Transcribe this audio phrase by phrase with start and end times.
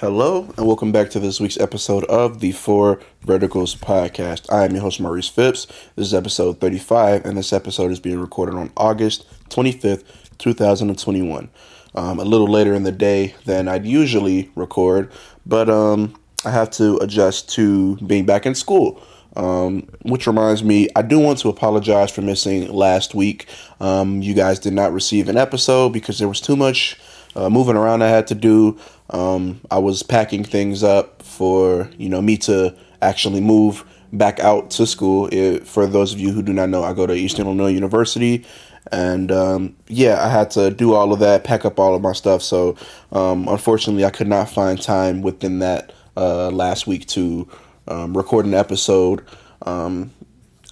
[0.00, 4.50] Hello, and welcome back to this week's episode of the Four Verticals podcast.
[4.50, 5.66] I am your host, Maurice Phipps.
[5.94, 10.04] This is episode 35, and this episode is being recorded on August 25th,
[10.38, 11.50] 2021.
[11.94, 15.12] Um, a little later in the day than I'd usually record,
[15.44, 19.02] but um, I have to adjust to being back in school.
[19.36, 23.46] Um, which reminds me, I do want to apologize for missing last week.
[23.80, 26.98] Um, you guys did not receive an episode because there was too much
[27.36, 28.78] uh, moving around I had to do.
[29.10, 34.70] Um, I was packing things up for you know me to actually move back out
[34.72, 35.28] to school.
[35.32, 38.44] It, for those of you who do not know, I go to Eastern Illinois University,
[38.92, 42.12] and um, yeah, I had to do all of that, pack up all of my
[42.12, 42.42] stuff.
[42.42, 42.76] So
[43.12, 47.48] um, unfortunately, I could not find time within that uh, last week to
[47.88, 49.24] um, record an episode.
[49.62, 50.12] Um,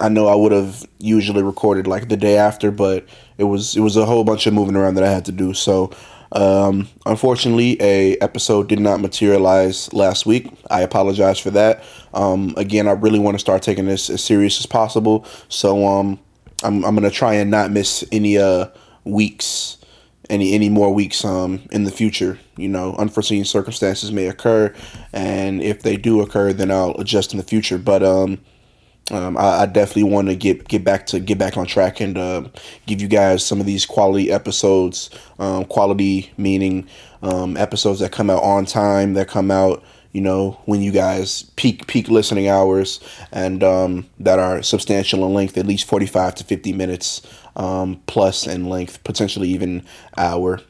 [0.01, 3.05] I know I would have usually recorded like the day after, but
[3.37, 5.53] it was it was a whole bunch of moving around that I had to do.
[5.55, 5.91] So
[6.33, 10.53] um, unfortunately, a episode did not materialize last week.
[10.71, 11.83] I apologize for that.
[12.13, 15.25] Um, again, I really want to start taking this as serious as possible.
[15.49, 16.19] So um,
[16.63, 18.67] I'm I'm gonna try and not miss any uh
[19.05, 19.79] weeks,
[20.29, 22.39] any any more weeks um in the future.
[22.57, 24.75] You know, unforeseen circumstances may occur,
[25.13, 27.79] and if they do occur, then I'll adjust in the future.
[27.79, 28.39] But um
[29.11, 32.19] um, I, I, definitely want to get get back to get back on track and
[32.19, 32.45] uh,
[32.87, 35.11] give you guys some of these quality episodes.
[35.39, 36.89] Um, quality meaning
[37.23, 41.45] um, episodes that come out on time, that come out you know when you guys
[41.57, 43.01] peak peak listening hours,
[43.33, 47.23] and um, that are substantial in length, at least forty five to fifty minutes
[47.57, 49.85] um, plus in length, potentially even
[50.17, 50.61] hour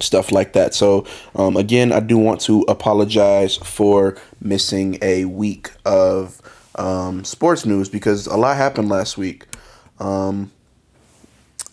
[0.00, 0.74] stuff like that.
[0.74, 6.42] So, um, again, I do want to apologize for missing a week of
[6.76, 9.46] um, sports news because a lot happened last week.
[9.98, 10.50] Um,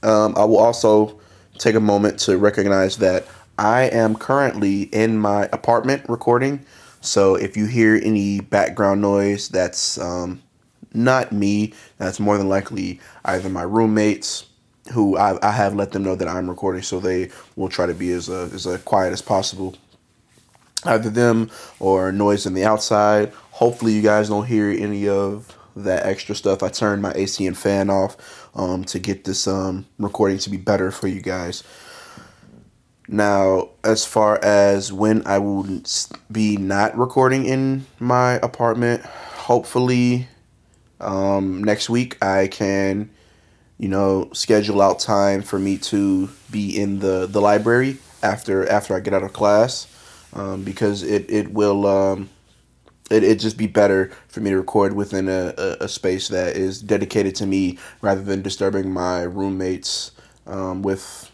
[0.03, 1.19] um, I will also
[1.57, 3.25] take a moment to recognize that
[3.57, 6.65] I am currently in my apartment recording.
[7.01, 10.41] So if you hear any background noise, that's um,
[10.93, 11.73] not me.
[11.97, 14.45] That's more than likely either my roommates,
[14.93, 17.93] who I, I have let them know that I'm recording, so they will try to
[17.93, 19.75] be as uh, as uh, quiet as possible
[20.85, 21.49] either them
[21.79, 23.31] or noise in the outside.
[23.51, 26.63] Hopefully, you guys don't hear any of that extra stuff.
[26.63, 30.57] I turned my AC and fan off um, to get this um, recording to be
[30.57, 31.63] better for you guys.
[33.07, 35.81] Now, as far as when I will
[36.31, 40.27] be not recording in my apartment, hopefully
[41.01, 43.09] um, next week I can,
[43.77, 48.95] you know, schedule out time for me to be in the, the library after after
[48.95, 49.87] I get out of class
[50.33, 52.29] um, because it it will um,
[53.09, 56.55] it it just be better for me to record within a, a, a, space that
[56.55, 60.11] is dedicated to me rather than disturbing my roommates
[60.47, 61.29] um, with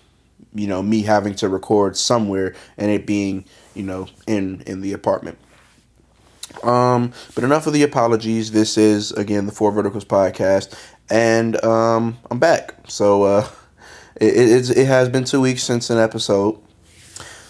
[0.54, 4.94] you know me having to record somewhere and it being you know in in the
[4.94, 5.38] apartment.
[6.64, 8.52] Um, but enough of the apologies.
[8.52, 10.74] This is again the Four Verticals podcast,
[11.10, 12.74] and um, I'm back.
[12.88, 13.48] So uh,
[14.16, 16.60] it, it, it has been two weeks since an episode.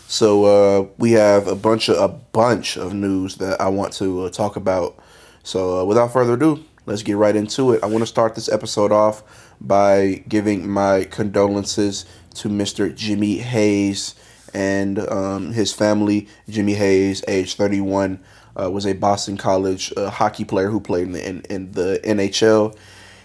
[0.10, 4.24] So uh, we have a bunch of a bunch of news that I want to
[4.24, 4.98] uh, talk about.
[5.44, 7.84] So uh, without further ado, let's get right into it.
[7.84, 9.22] I want to start this episode off
[9.60, 12.96] by giving my condolences to Mr.
[12.96, 14.16] Jimmy Hayes
[14.54, 16.30] and um, his family.
[16.48, 18.22] Jimmy Hayes, age 31,
[18.56, 22.00] uh, was a Boston College uh, hockey player who played in the, in, in the
[22.06, 22.78] NHL.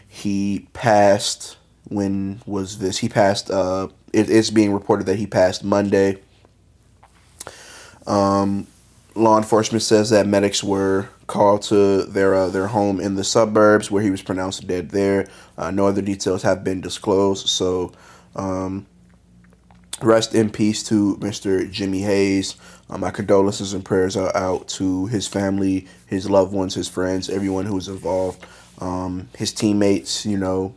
[0.08, 1.58] He passed.
[1.88, 2.98] When was this?
[2.98, 3.52] He passed.
[3.52, 6.18] Uh, it, it's being reported that he passed Monday.
[8.06, 8.66] Um,
[9.14, 13.90] law enforcement says that medics were called to their uh, their home in the suburbs
[13.90, 15.28] where he was pronounced dead there.
[15.56, 17.48] Uh, no other details have been disclosed.
[17.48, 17.92] So,
[18.36, 18.86] um,
[20.00, 21.70] rest in peace to Mr.
[21.70, 22.56] Jimmy Hayes.
[22.90, 27.30] Uh, my condolences and prayers are out to his family, his loved ones, his friends,
[27.30, 28.44] everyone who was involved,
[28.78, 30.26] um, his teammates.
[30.26, 30.74] You know,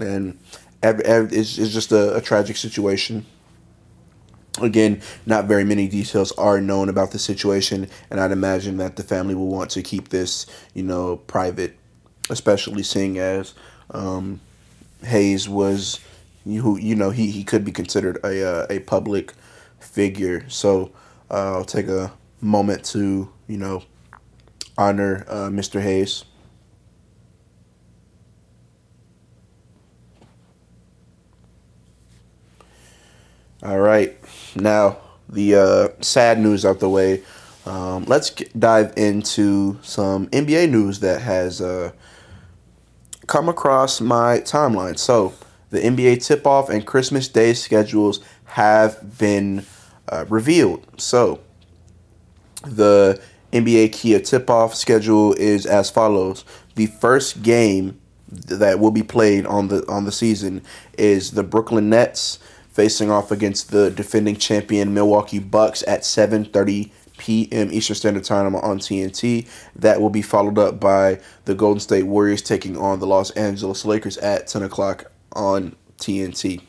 [0.00, 0.38] and
[0.82, 3.26] every, every, it's, it's just a, a tragic situation.
[4.60, 9.02] Again, not very many details are known about the situation, and I'd imagine that the
[9.02, 11.76] family will want to keep this, you know, private,
[12.30, 13.54] especially seeing as
[13.90, 14.40] um,
[15.04, 16.00] Hayes was,
[16.44, 19.32] you you know, he, he could be considered a uh, a public
[19.78, 20.48] figure.
[20.48, 20.92] So
[21.30, 23.82] uh, I'll take a moment to you know
[24.78, 25.80] honor uh, Mr.
[25.80, 26.24] Hayes.
[33.66, 34.16] All right.
[34.54, 34.98] Now,
[35.28, 37.24] the uh, sad news out the way.
[37.66, 41.90] Um, let's get, dive into some NBA news that has uh,
[43.26, 44.96] come across my timeline.
[44.96, 45.34] So,
[45.70, 49.66] the NBA tip off and Christmas Day schedules have been
[50.08, 50.86] uh, revealed.
[50.96, 51.40] So,
[52.64, 53.20] The
[53.52, 56.44] NBA Kia tip off schedule is as follows.
[56.76, 60.62] The first game that will be played on the on the season
[60.96, 62.38] is the Brooklyn Nets
[62.76, 67.72] facing off against the defending champion Milwaukee Bucks at 7:30 p.m.
[67.72, 69.48] Eastern Standard Time on TNT.
[69.74, 73.86] That will be followed up by the Golden State Warriors taking on the Los Angeles
[73.86, 76.60] Lakers at 10 o'clock on TNT.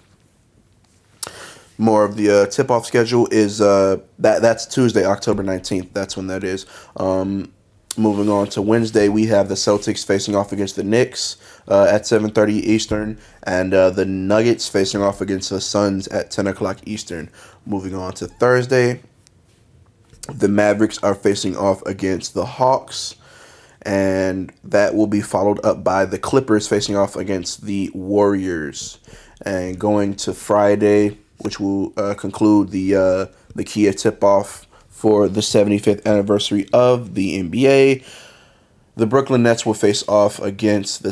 [1.77, 5.91] More of the uh, tip-off schedule is uh, that that's Tuesday, October 19th.
[5.91, 6.65] That's when that is.
[6.95, 7.51] Um,
[7.97, 11.35] moving on to Wednesday, we have the Celtics facing off against the Knicks
[11.67, 16.47] uh, at 7:30 Eastern, and uh, the Nuggets facing off against the Suns at 10
[16.47, 17.29] o'clock Eastern.
[17.65, 19.01] Moving on to Thursday,
[20.33, 23.15] the Mavericks are facing off against the Hawks,
[23.81, 28.99] and that will be followed up by the Clippers facing off against the Warriors.
[29.45, 35.27] And going to Friday, which will uh, conclude the uh, the Kia tip off for
[35.27, 38.03] the 75th anniversary of the NBA.
[38.97, 41.11] The Brooklyn Nets will face off against the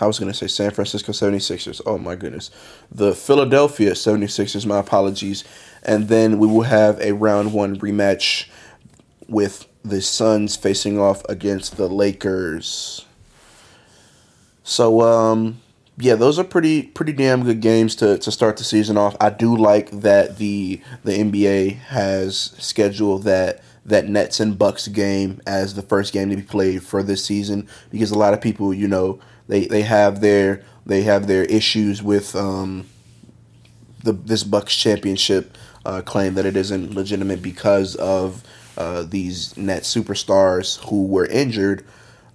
[0.00, 1.80] I was going to say San Francisco 76ers.
[1.86, 2.50] Oh my goodness.
[2.92, 5.44] The Philadelphia 76ers, my apologies.
[5.82, 8.48] And then we will have a round 1 rematch
[9.28, 13.06] with the Suns facing off against the Lakers.
[14.62, 15.62] So um
[15.96, 19.16] yeah, those are pretty pretty damn good games to, to start the season off.
[19.22, 25.40] I do like that the the NBA has scheduled that that Nets and Bucks game
[25.46, 28.72] as the first game to be played for this season because a lot of people,
[28.72, 32.86] you know, they, they have their they have their issues with um,
[34.02, 38.42] the this Bucks championship uh, claim that it isn't legitimate because of
[38.76, 41.84] uh, these net superstars who were injured.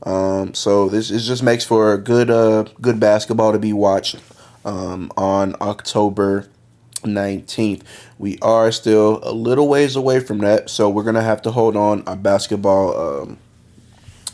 [0.04, 4.18] Um, so this is just makes for a good uh, good basketball to be watched
[4.66, 6.48] um, on October
[7.02, 7.82] 19th.
[8.18, 11.76] We are still a little ways away from that, so we're gonna have to hold
[11.76, 13.38] on our basketball um,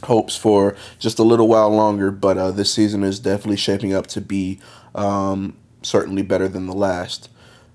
[0.04, 2.12] hopes for just a little while longer.
[2.12, 4.60] But uh, this season is definitely shaping up to be
[4.94, 7.30] um, certainly better than the last.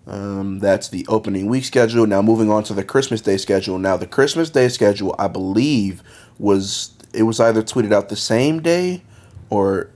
[0.07, 2.07] Um, that's the opening week schedule.
[2.07, 3.79] Now moving on to the Christmas Day schedule.
[3.79, 6.03] Now the Christmas Day schedule, I believe,
[6.39, 9.03] was it was either tweeted out the same day
[9.51, 9.91] or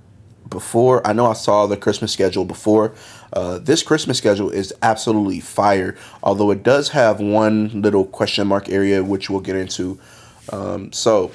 [0.49, 1.07] before.
[1.07, 2.95] I know I saw the Christmas schedule before.
[3.35, 8.69] Uh, this Christmas schedule is absolutely fire, although it does have one little question mark
[8.69, 9.99] area, which we'll get into.
[10.53, 11.33] Um, so,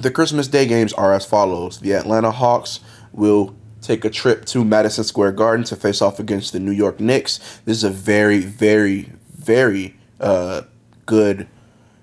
[0.00, 2.80] the Christmas Day games are as follows The Atlanta Hawks
[3.12, 6.98] will take a trip to Madison Square Garden to face off against the New York
[6.98, 7.38] Knicks.
[7.64, 10.62] This is a very, very, very uh,
[11.06, 11.46] good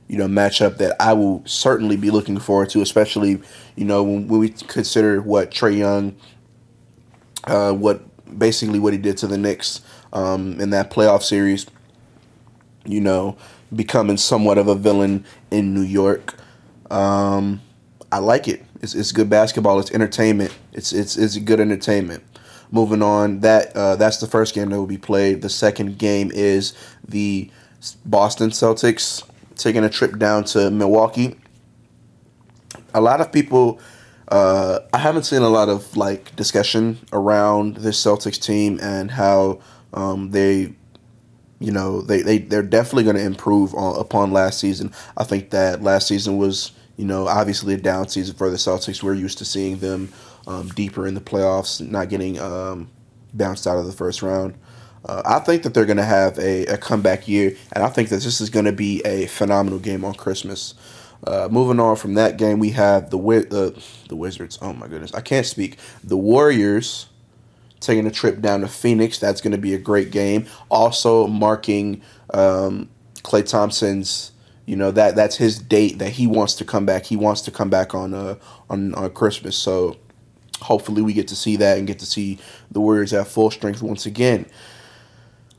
[0.08, 3.42] you know matchup that I will certainly be looking forward to, especially
[3.76, 6.16] you know when, when we consider what Trae Young,
[7.48, 8.02] uh, what
[8.38, 9.82] basically what he did to the Knicks
[10.14, 11.66] um, in that playoff series.
[12.86, 13.38] You know,
[13.76, 16.36] becoming somewhat of a villain in New York.
[16.90, 17.62] Um,
[18.12, 18.64] I like it.
[18.82, 19.80] It's, it's good basketball.
[19.80, 20.56] It's entertainment.
[20.74, 22.24] It's it's it's good entertainment.
[22.72, 25.42] Moving on, that uh, that's the first game that will be played.
[25.42, 26.74] The second game is
[27.08, 27.50] the
[28.06, 29.24] Boston Celtics
[29.56, 31.36] taking a trip down to Milwaukee.
[32.94, 33.80] A lot of people,
[34.30, 39.60] uh, I haven't seen a lot of like discussion around this Celtics team and how
[39.94, 40.74] um, they,
[41.60, 44.92] you know, they they they're definitely going to improve on, upon last season.
[45.16, 49.02] I think that last season was, you know, obviously a down season for the Celtics.
[49.02, 50.12] We're used to seeing them
[50.46, 52.90] um, deeper in the playoffs, not getting um,
[53.34, 54.56] bounced out of the first round.
[55.06, 58.10] Uh, I think that they're going to have a, a comeback year, and I think
[58.10, 60.74] that this is going to be a phenomenal game on Christmas.
[61.26, 64.58] Uh, moving on from that game, we have the uh, the Wizards.
[64.62, 65.78] Oh my goodness, I can't speak.
[66.04, 67.08] The Warriors
[67.80, 69.20] taking a trip down to Phoenix.
[69.20, 70.48] That's going to be a great game.
[70.70, 72.02] Also marking
[72.34, 72.90] um,
[73.24, 74.32] Klay Thompson's.
[74.66, 77.06] You know that that's his date that he wants to come back.
[77.06, 78.36] He wants to come back on uh,
[78.70, 79.56] on on Christmas.
[79.56, 79.96] So
[80.62, 82.38] hopefully we get to see that and get to see
[82.72, 84.46] the Warriors at full strength once again.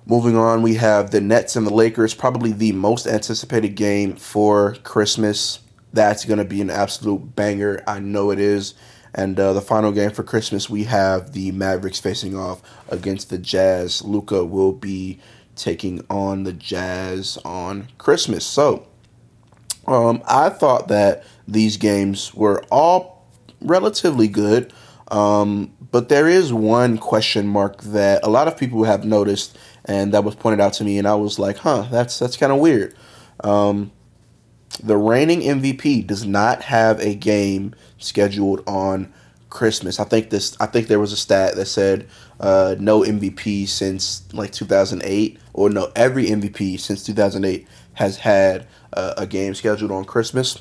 [0.09, 4.75] Moving on, we have the Nets and the Lakers, probably the most anticipated game for
[4.77, 5.59] Christmas.
[5.93, 7.85] That's going to be an absolute banger.
[7.87, 8.73] I know it is.
[9.15, 13.37] And uh, the final game for Christmas, we have the Mavericks facing off against the
[13.37, 14.03] Jazz.
[14.03, 15.21] Luka will be
[15.57, 18.47] taking on the Jazz on Christmas.
[18.47, 18.87] So,
[19.87, 23.27] um, I thought that these games were all
[23.61, 24.73] relatively good.
[25.11, 29.57] Um, but there is one question mark that a lot of people have noticed
[29.89, 32.53] and that was pointed out to me, and I was like, "Huh, that's that's kind
[32.53, 32.95] of weird."
[33.43, 33.91] Um,
[34.83, 39.13] the reigning MVP does not have a game scheduled on
[39.51, 39.99] Christmas.
[39.99, 40.57] I think this.
[40.61, 42.07] I think there was a stat that said
[42.39, 49.15] uh, no MVP since like 2008, or no every MVP since 2008 has had uh,
[49.17, 50.59] a game scheduled on Christmas.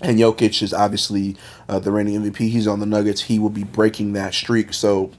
[0.00, 1.36] And Jokic is obviously
[1.68, 2.36] uh, the reigning MVP.
[2.50, 3.22] He's on the Nuggets.
[3.22, 4.72] He will be breaking that streak.
[4.72, 5.12] So,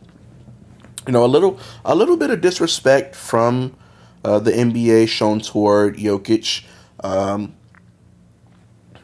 [1.08, 3.76] you know, a little a little bit of disrespect from
[4.24, 6.66] uh, the NBA shown toward Jokic.
[7.04, 7.56] Um,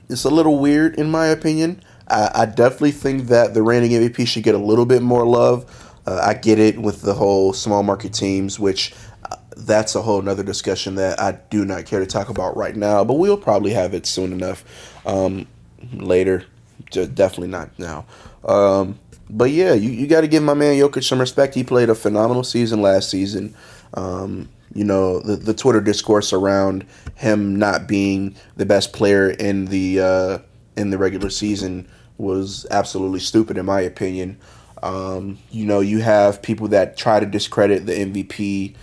[0.10, 1.81] it's a little weird, in my opinion.
[2.08, 5.91] I, I, definitely think that the reigning MVP should get a little bit more love.
[6.05, 8.93] Uh, I get it with the whole small market teams, which
[9.31, 12.75] uh, that's a whole nother discussion that I do not care to talk about right
[12.75, 14.65] now, but we'll probably have it soon enough
[15.05, 15.48] um,
[15.93, 16.46] later.
[16.89, 18.05] Definitely not now.
[18.43, 19.00] Um,
[19.32, 21.56] but yeah, you, you got to give my man Jokic some respect.
[21.56, 23.56] He played a phenomenal season last season.
[23.94, 26.86] Um, you know the, the Twitter discourse around
[27.16, 30.38] him not being the best player in the uh,
[30.78, 34.38] in the regular season was absolutely stupid in my opinion.
[34.84, 38.76] Um, you know, you have people that try to discredit the MVP,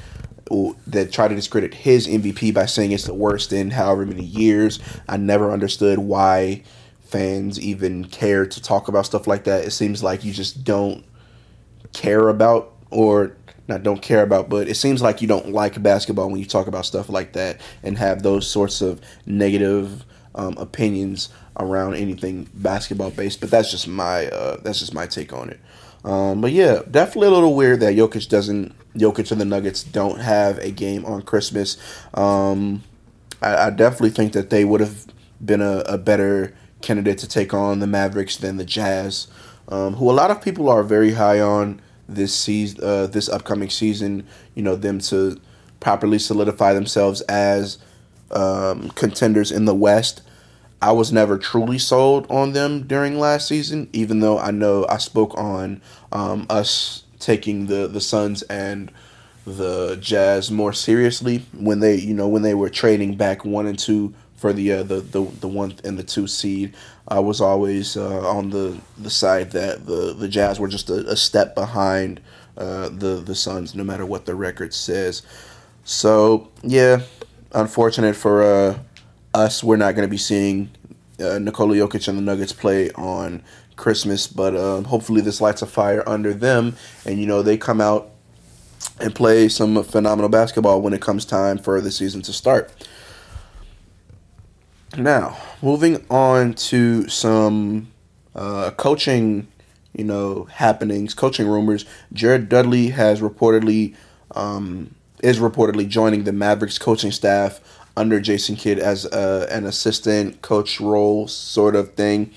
[0.86, 4.78] that try to discredit his MVP by saying it's the worst in however many years.
[5.08, 6.62] I never understood why
[7.08, 9.64] fans even care to talk about stuff like that.
[9.64, 11.04] It seems like you just don't
[11.92, 13.36] care about or
[13.66, 16.66] not don't care about, but it seems like you don't like basketball when you talk
[16.66, 23.10] about stuff like that and have those sorts of negative um, opinions around anything basketball
[23.10, 23.40] based.
[23.40, 25.60] But that's just my uh, that's just my take on it.
[26.04, 30.20] Um, but yeah, definitely a little weird that Jokic doesn't Jokic and the Nuggets don't
[30.20, 31.76] have a game on Christmas.
[32.14, 32.82] Um,
[33.42, 35.06] I, I, definitely think that they would have
[35.44, 39.28] been a, a, better candidate to take on the Mavericks than the Jazz,
[39.68, 43.70] um, who a lot of people are very high on this season, uh, this upcoming
[43.70, 44.26] season.
[44.54, 45.40] You know them to
[45.80, 47.78] properly solidify themselves as
[48.30, 50.22] um, contenders in the West.
[50.80, 54.98] I was never truly sold on them during last season, even though I know I
[54.98, 55.82] spoke on
[56.12, 58.92] um, us taking the the Suns and
[59.44, 63.78] the Jazz more seriously when they you know when they were trading back one and
[63.78, 66.74] two for the uh, the, the the one and the two seed.
[67.08, 71.06] I was always uh, on the the side that the the Jazz were just a,
[71.10, 72.20] a step behind
[72.56, 75.22] uh, the the Suns, no matter what the record says.
[75.84, 77.02] So yeah,
[77.52, 78.78] unfortunate for uh,
[79.34, 80.70] us, we're not going to be seeing
[81.20, 83.42] uh, Nikola Jokic and the Nuggets play on
[83.76, 87.80] Christmas, but um, hopefully this lights a fire under them, and you know they come
[87.80, 88.10] out
[89.00, 92.72] and play some phenomenal basketball when it comes time for the season to start.
[94.96, 97.88] Now, moving on to some
[98.34, 99.48] uh, coaching,
[99.94, 101.84] you know, happenings, coaching rumors.
[102.12, 103.94] Jared Dudley has reportedly
[104.34, 107.60] um, is reportedly joining the Mavericks coaching staff
[107.96, 112.32] under Jason Kidd as a, an assistant coach role sort of thing.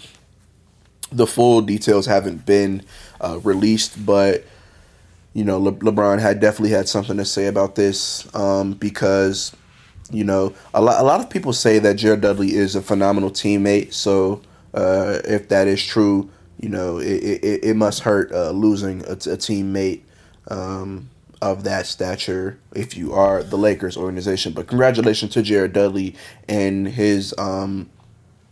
[1.12, 2.84] The full details haven't been
[3.20, 4.44] uh, released, but
[5.34, 9.56] you know Le- LeBron had definitely had something to say about this um, because
[10.12, 13.32] you know a lot a lot of people say that Jared Dudley is a phenomenal
[13.32, 13.94] teammate.
[13.94, 14.42] So
[14.74, 19.14] uh, if that is true, you know it it, it must hurt uh, losing a,
[19.14, 20.02] a teammate.
[20.48, 21.10] Um,
[21.42, 24.54] of that stature if you are the Lakers organization.
[24.54, 26.16] But congratulations to Jared Dudley
[26.48, 27.90] and his um,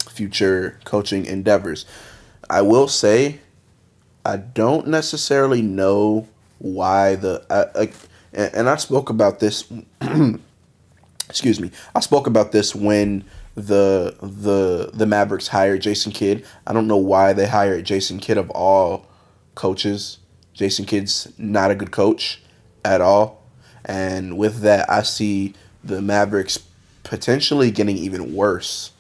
[0.10, 1.86] future coaching endeavors.
[2.50, 3.40] I will say,
[4.26, 7.92] I don't necessarily know why the I, I,
[8.34, 9.72] and I spoke about this.
[11.30, 11.72] excuse me.
[11.96, 13.24] I spoke about this when
[13.56, 16.46] the the the Mavericks hired Jason Kidd.
[16.66, 19.08] I don't know why they hired Jason Kidd of all
[19.56, 20.18] coaches.
[20.54, 22.42] Jason Kidd's not a good coach
[22.84, 23.44] at all.
[23.86, 26.60] And with that, I see the Mavericks
[27.04, 28.92] potentially getting even worse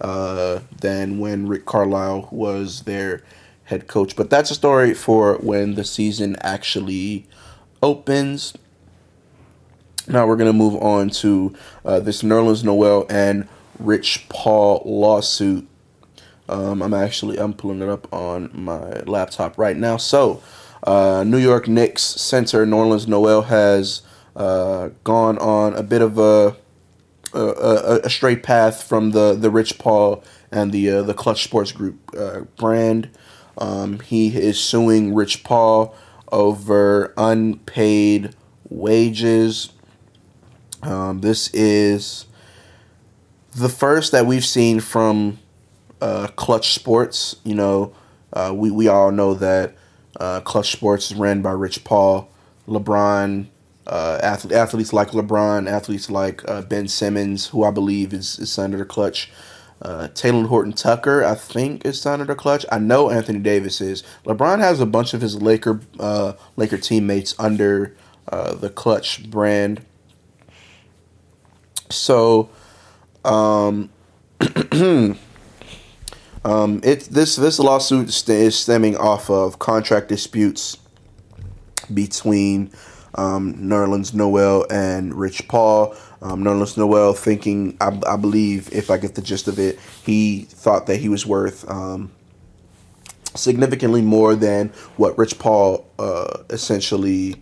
[0.00, 3.22] uh, than when Rick Carlisle was their
[3.64, 4.14] head coach.
[4.14, 7.26] But that's a story for when the season actually
[7.82, 8.54] opens.
[10.08, 13.48] Now we're going to move on to uh, this Nerlens Noel and
[13.78, 15.66] Rich Paul lawsuit.
[16.48, 19.96] Um, I'm actually I'm pulling it up on my laptop right now.
[19.96, 20.42] So
[20.84, 24.02] uh, New York Knicks center Nerlens Noel has
[24.36, 26.56] uh, gone on a bit of a,
[27.34, 30.22] a, a straight path from the, the Rich Paul
[30.52, 33.10] and the uh, the Clutch Sports Group uh, brand.
[33.58, 35.96] Um, he is suing Rich Paul
[36.30, 38.36] over unpaid
[38.68, 39.72] wages.
[40.86, 42.26] Um, this is
[43.56, 45.38] the first that we've seen from
[46.00, 47.36] uh, Clutch Sports.
[47.42, 47.92] You know,
[48.32, 49.74] uh, we, we all know that
[50.20, 52.28] uh, Clutch Sports is ran by Rich Paul,
[52.68, 53.46] LeBron,
[53.88, 58.56] uh, athlete, athletes like LeBron, athletes like uh, Ben Simmons, who I believe is, is
[58.56, 59.30] under the Clutch.
[59.82, 62.64] Uh, Talen Horton Tucker, I think, is signed under clutch.
[62.72, 64.02] I know Anthony Davis is.
[64.24, 67.94] LeBron has a bunch of his Laker uh, Laker teammates under
[68.26, 69.84] the clutch brand.
[71.90, 72.50] So,
[73.24, 73.90] um,
[76.44, 80.78] um, it this this lawsuit is stemming off of contract disputes
[81.92, 82.70] between
[83.16, 85.96] um, Nerlens Noel and Rich Paul.
[86.22, 90.42] Um, Nerlens Noel thinking, I, I, believe, if I get the gist of it, he
[90.42, 92.10] thought that he was worth um,
[93.34, 97.36] significantly more than what Rich Paul uh, essentially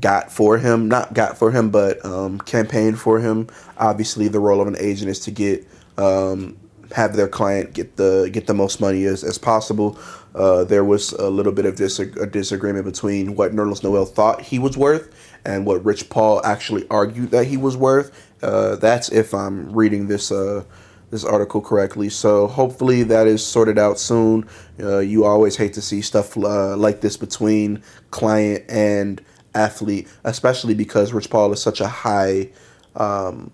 [0.00, 0.88] got for him.
[0.88, 3.48] Not got for him, but um, campaigned for him.
[3.78, 5.66] Obviously, the role of an agent is to get
[5.98, 6.56] um,
[6.92, 9.98] have their client get the get the most money as, as possible.
[10.34, 11.98] Uh, there was a little bit of dis-
[12.30, 17.30] disagreement between what Nerlens Noel thought he was worth and what Rich Paul actually argued
[17.32, 18.32] that he was worth.
[18.42, 20.64] Uh, that's if I'm reading this uh,
[21.10, 22.08] this article correctly.
[22.08, 24.48] So hopefully that is sorted out soon.
[24.80, 29.22] Uh, you always hate to see stuff uh, like this between client and
[29.54, 32.50] athlete, especially because Rich Paul is such a high,
[32.96, 33.50] um,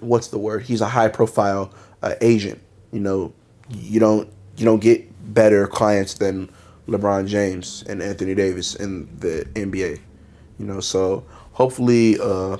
[0.00, 0.62] what's the word?
[0.62, 2.60] He's a high profile uh, agent.
[2.92, 3.32] You know,
[3.70, 6.50] you don't you don't get better clients than
[6.88, 10.00] LeBron James and Anthony Davis in the NBA.
[10.58, 12.58] You know, so hopefully uh,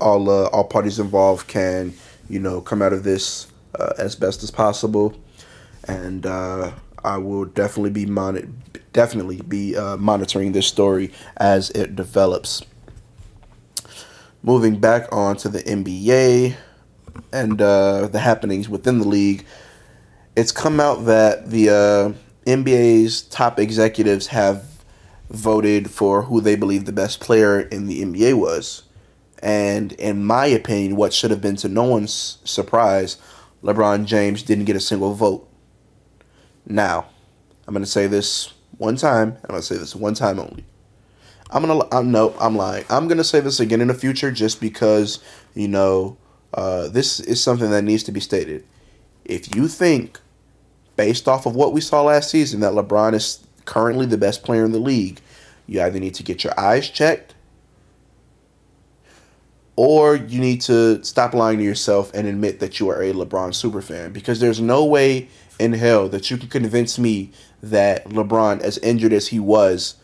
[0.00, 1.94] all uh, all parties involved can
[2.28, 5.14] you know come out of this uh, as best as possible,
[5.88, 6.72] and uh,
[7.06, 8.04] I will definitely be
[8.92, 12.62] definitely be uh, monitoring this story as it develops.
[14.42, 16.56] Moving back on to the NBA
[17.32, 19.44] and uh, the happenings within the league
[20.36, 22.12] it's come out that the uh,
[22.44, 24.64] NBA's top executives have
[25.30, 28.82] voted for who they believe the best player in the NBA was.
[29.42, 33.16] And in my opinion, what should have been to no one's surprise,
[33.62, 35.48] LeBron James didn't get a single vote.
[36.66, 37.06] Now,
[37.66, 40.64] I'm to say this one time, I'm going to say this one time only.
[41.50, 42.84] I'm to, I'm, no, I'm lying.
[42.90, 45.22] I'm to say this again in the future just because,
[45.54, 46.16] you know,
[46.54, 48.64] uh, this is something that needs to be stated.
[49.24, 50.20] If you think
[50.96, 54.64] based off of what we saw last season, that LeBron is currently the best player
[54.64, 55.20] in the league,
[55.66, 57.34] you either need to get your eyes checked
[59.76, 63.50] or you need to stop lying to yourself and admit that you are a LeBron
[63.50, 67.30] superfan because there's no way in hell that you can convince me
[67.62, 69.96] that LeBron, as injured as he was,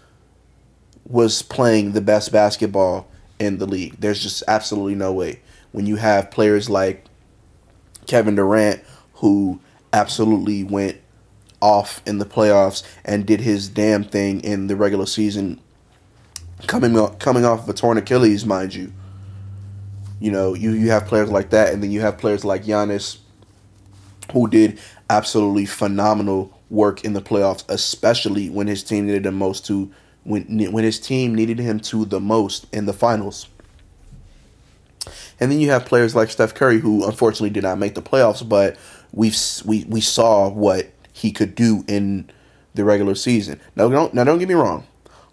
[1.07, 3.97] was playing the best basketball in the league.
[3.99, 5.41] There's just absolutely no way.
[5.73, 7.05] When you have players like
[8.07, 8.83] Kevin Durant,
[9.15, 9.61] who
[9.93, 10.99] absolutely went
[11.61, 15.61] off in the playoffs and did his damn thing in the regular season,
[16.67, 18.93] coming off, coming off of a torn Achilles, mind you.
[20.21, 23.19] You know, you, you have players like that, and then you have players like Giannis,
[24.33, 24.79] who did
[25.12, 29.92] absolutely phenomenal work in the playoffs, especially when his team needed him most to
[30.25, 33.46] when when his team needed him to the most in the finals.
[35.38, 38.48] And then you have players like Steph Curry, who unfortunately did not make the playoffs,
[38.48, 38.79] but
[39.12, 42.31] we've we we saw what he could do in
[42.75, 43.61] the regular season.
[43.77, 44.87] Now don't now don't get me wrong.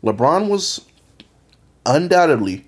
[0.04, 0.86] LeBron was
[1.86, 2.66] undoubtedly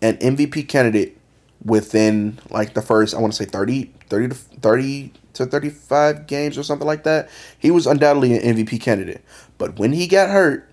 [0.00, 1.18] an MVP candidate
[1.64, 6.56] within like the first I want to say 30 30 to 30 to 35 games
[6.56, 7.28] or something like that.
[7.58, 9.24] He was undoubtedly an MVP candidate.
[9.58, 10.68] But when he got hurt,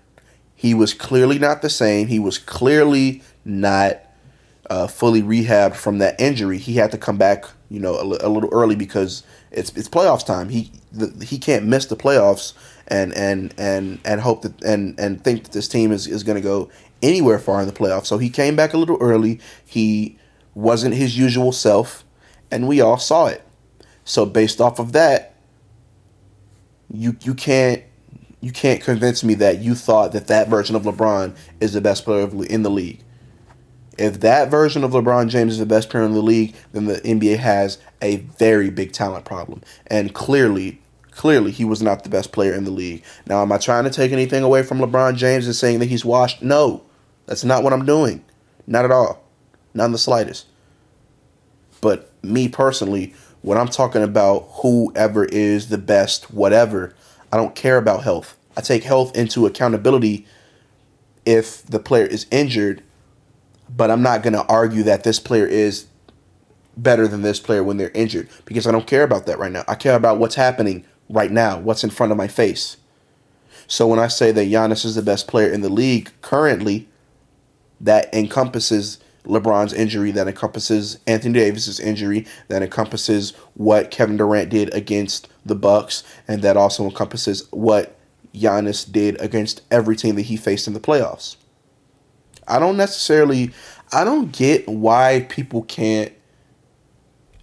[0.54, 2.06] he was clearly not the same.
[2.06, 4.00] He was clearly not
[4.70, 6.58] uh, fully rehabbed from that injury.
[6.58, 10.24] He had to come back, you know, a, a little early because it's it's playoffs
[10.24, 10.48] time.
[10.48, 12.54] He the, he can't miss the playoffs
[12.88, 16.36] and and and and hope that and and think that this team is is going
[16.36, 16.70] to go
[17.02, 18.06] anywhere far in the playoffs.
[18.06, 19.40] So he came back a little early.
[19.64, 20.16] He
[20.54, 22.04] wasn't his usual self,
[22.50, 23.42] and we all saw it.
[24.04, 25.34] So based off of that,
[26.92, 27.82] you you can't
[28.40, 32.04] you can't convince me that you thought that that version of LeBron is the best
[32.04, 33.00] player in the league.
[33.98, 36.96] If that version of LeBron James is the best player in the league, then the
[36.96, 39.62] NBA has a very big talent problem.
[39.86, 40.80] And clearly,
[41.12, 43.04] clearly he was not the best player in the league.
[43.26, 46.04] Now, am I trying to take anything away from LeBron James and saying that he's
[46.04, 46.42] washed?
[46.42, 46.82] No.
[47.26, 48.24] That's not what I'm doing.
[48.66, 49.22] Not at all.
[49.74, 50.46] Not in the slightest.
[51.80, 56.94] But me personally, when I'm talking about whoever is the best, whatever,
[57.30, 58.36] I don't care about health.
[58.56, 60.26] I take health into accountability
[61.24, 62.82] if the player is injured
[63.74, 65.86] but I'm not going to argue that this player is
[66.76, 69.64] better than this player when they're injured because I don't care about that right now.
[69.68, 72.76] I care about what's happening right now, what's in front of my face.
[73.66, 76.88] So when I say that Giannis is the best player in the league currently,
[77.80, 84.72] that encompasses LeBron's injury, that encompasses Anthony Davis's injury, that encompasses what Kevin Durant did
[84.74, 87.96] against the Bucks, and that also encompasses what
[88.34, 91.36] Giannis did against every team that he faced in the playoffs.
[92.48, 93.52] I don't necessarily
[93.92, 96.12] I don't get why people can't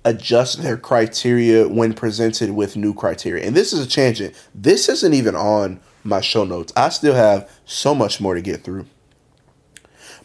[0.03, 3.45] adjust their criteria when presented with new criteria.
[3.45, 4.33] And this is a tangent.
[4.55, 6.73] This isn't even on my show notes.
[6.75, 8.87] I still have so much more to get through.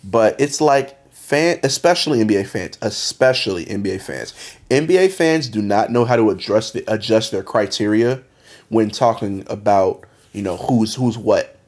[0.03, 4.35] But it's like fan especially NBA fans, especially NBA fans.
[4.69, 8.23] NBA fans do not know how to adjust the, adjust their criteria
[8.69, 11.59] when talking about, you know, who's who's what.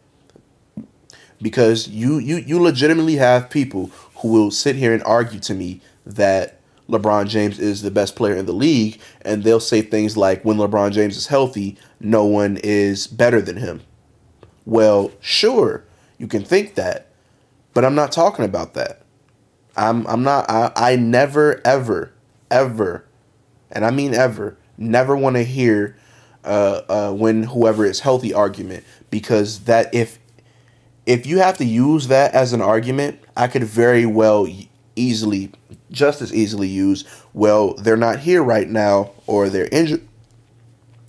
[1.40, 5.80] Because you you you legitimately have people who will sit here and argue to me
[6.04, 10.44] that LeBron James is the best player in the league, and they'll say things like,
[10.44, 13.80] when LeBron James is healthy, no one is better than him.
[14.66, 15.84] Well, sure,
[16.18, 17.08] you can think that,
[17.74, 19.02] but I'm not talking about that.
[19.76, 22.12] I'm I'm not I, I never ever
[22.50, 23.04] ever
[23.70, 25.96] and I mean ever never want to hear
[26.44, 30.18] uh, uh, when whoever is healthy argument because that if
[31.04, 34.48] if you have to use that as an argument, I could very well
[34.96, 35.52] easily
[35.90, 40.06] just as easily use well they're not here right now or they're injured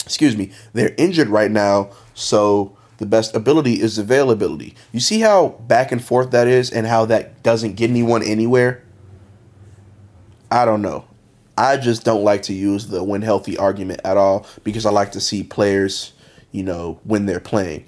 [0.06, 4.76] excuse me they're injured right now so the best ability is availability.
[4.92, 8.84] You see how back and forth that is and how that doesn't get anyone anywhere?
[10.50, 11.06] I don't know.
[11.58, 15.12] I just don't like to use the when healthy argument at all because I like
[15.14, 16.14] to see players,
[16.52, 17.86] you know, when they're playing.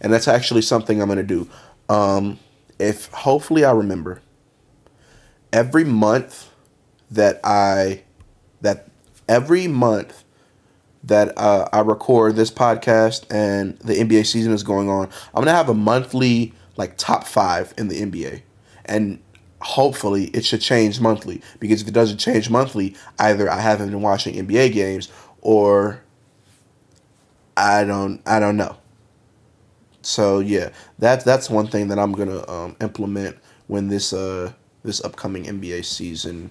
[0.00, 1.48] And that's actually something I'm going to do.
[1.88, 2.38] Um,
[2.78, 4.20] if hopefully I remember
[5.52, 6.50] every month
[7.10, 8.02] that I
[8.62, 8.88] that
[9.28, 10.21] every month
[11.04, 15.56] that uh, I record this podcast and the NBA season is going on, I'm gonna
[15.56, 18.42] have a monthly like top five in the NBA,
[18.84, 19.20] and
[19.60, 24.02] hopefully it should change monthly because if it doesn't change monthly, either I haven't been
[24.02, 25.10] watching NBA games
[25.40, 26.02] or
[27.56, 28.76] I don't I don't know.
[30.02, 33.36] So yeah, that's that's one thing that I'm gonna um, implement
[33.66, 36.50] when this uh this upcoming NBA season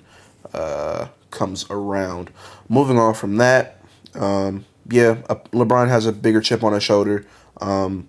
[0.53, 2.31] uh, comes around.
[2.69, 3.80] Moving on from that
[4.15, 5.15] um, yeah,
[5.51, 7.25] LeBron has a bigger chip on his shoulder.
[7.59, 8.07] Um,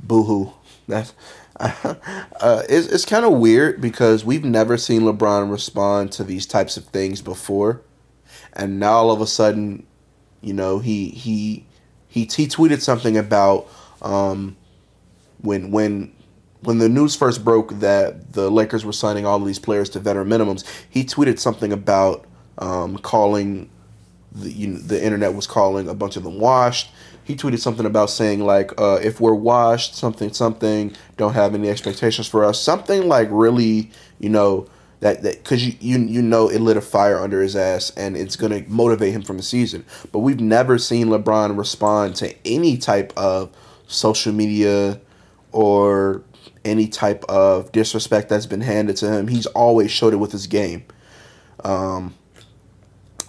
[0.00, 0.52] Boo hoo.
[0.88, 1.12] That's
[1.60, 6.76] uh, it's it's kind of weird because we've never seen LeBron respond to these types
[6.76, 7.82] of things before,
[8.52, 9.84] and now all of a sudden,
[10.40, 11.66] you know, he he
[12.06, 13.68] he he tweeted something about
[14.02, 14.56] um,
[15.40, 16.12] when when
[16.60, 19.98] when the news first broke that the Lakers were signing all of these players to
[20.00, 20.64] veteran minimums.
[20.88, 22.24] He tweeted something about
[22.58, 23.68] um, calling
[24.32, 26.90] the, you know, the internet was calling a bunch of them washed.
[27.24, 31.68] He tweeted something about saying like, uh, if we're washed, something, something, don't have any
[31.68, 32.60] expectations for us.
[32.60, 34.66] Something like really, you know,
[35.00, 38.16] that that because you, you you know it lit a fire under his ass and
[38.16, 39.84] it's gonna motivate him from the season.
[40.10, 43.50] But we've never seen LeBron respond to any type of
[43.86, 45.00] social media
[45.52, 46.22] or
[46.64, 49.28] any type of disrespect that's been handed to him.
[49.28, 50.84] He's always showed it with his game.
[51.64, 52.14] Um,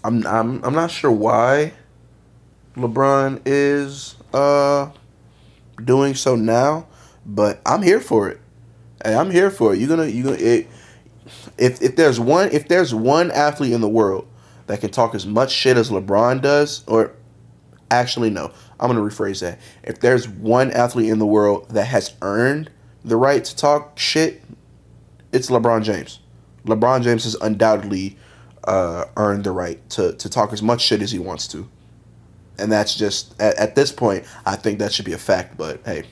[0.04, 1.74] I'm I'm I'm not sure why
[2.76, 4.92] LeBron is uh
[5.84, 6.88] doing so now,
[7.26, 8.40] but I'm here for it.
[9.04, 9.80] Hey, I'm here for it.
[9.80, 10.68] You're gonna you gonna it,
[11.58, 14.28] if if there's one if there's one athlete in the world
[14.68, 17.14] that can talk as much shit as LeBron does, or
[17.92, 19.60] actually no, I'm gonna rephrase that.
[19.84, 22.70] If there's one athlete in the world that has earned
[23.04, 24.44] the right to talk shit,
[25.32, 26.20] it's LeBron James.
[26.66, 28.18] LeBron James is undoubtedly
[28.64, 31.68] uh, earned the right to, to talk as much shit as he wants to.
[32.58, 35.58] And that's just, at, at this point, I think that should be a fact.
[35.58, 36.04] But hey,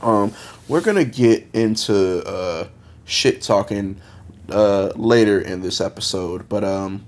[0.00, 0.32] um,
[0.68, 2.68] we're going to get into uh,
[3.04, 4.00] shit talking
[4.48, 6.48] uh, later in this episode.
[6.48, 7.04] But um,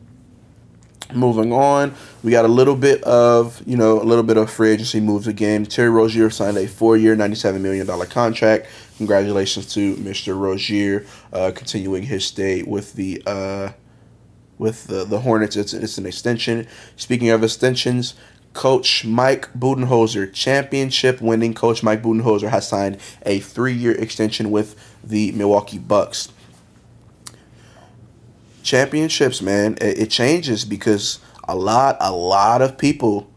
[1.13, 4.71] moving on, we got a little bit of, you know, a little bit of free
[4.71, 5.67] agency moves again.
[5.67, 8.67] Terry Rozier signed a four year, $97 million contract.
[8.99, 10.39] Congratulations to Mr.
[10.39, 13.73] Rozier uh, continuing his stay with the uh,
[14.65, 15.57] with the, the Hornets.
[15.57, 16.67] It's, it's an extension.
[16.97, 18.15] Speaking of extensions,
[18.55, 22.97] Coach Mike Budenholzer, championship winning coach Mike Budenholzer, has signed
[23.27, 24.75] a three year extension with
[25.05, 26.33] the Milwaukee Bucks.
[28.63, 33.29] Championships, man, it, it changes because a lot, a lot of people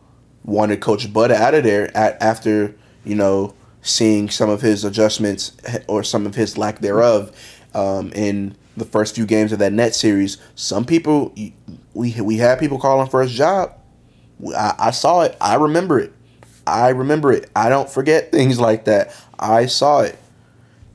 [0.45, 5.57] wanted Coach Bud out of there at, after, you know, seeing some of his adjustments
[5.87, 7.35] or some of his lack thereof
[7.73, 11.33] um, in the first few games of that net series, some people
[11.93, 13.73] we we had people calling for his job.
[14.55, 15.35] I, I saw it.
[15.41, 16.13] I remember it.
[16.67, 17.49] I remember it.
[17.55, 19.15] I don't forget things like that.
[19.39, 20.17] I saw it,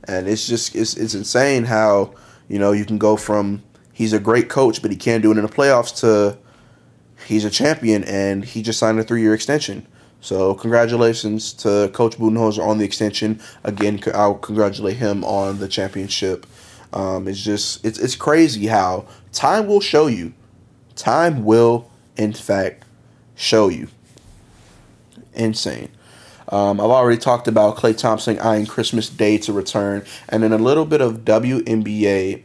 [0.05, 2.15] and it's just it's it's insane how
[2.47, 5.37] You know, you can go from he's a great coach, but he can't do it
[5.37, 6.37] in the playoffs to
[7.27, 9.87] he's a champion and he just signed a three year extension.
[10.21, 13.41] So congratulations to Coach Budenholzer on the extension.
[13.63, 16.45] Again, I'll congratulate him on the championship.
[16.93, 20.33] Um, it's just it's it's crazy how time will show you.
[20.95, 22.85] Time will, in fact,
[23.35, 23.87] show you.
[25.33, 25.89] Insane.
[26.49, 30.57] Um, I've already talked about Klay Thompson eyeing Christmas Day to return, and then a
[30.57, 32.43] little bit of WNBA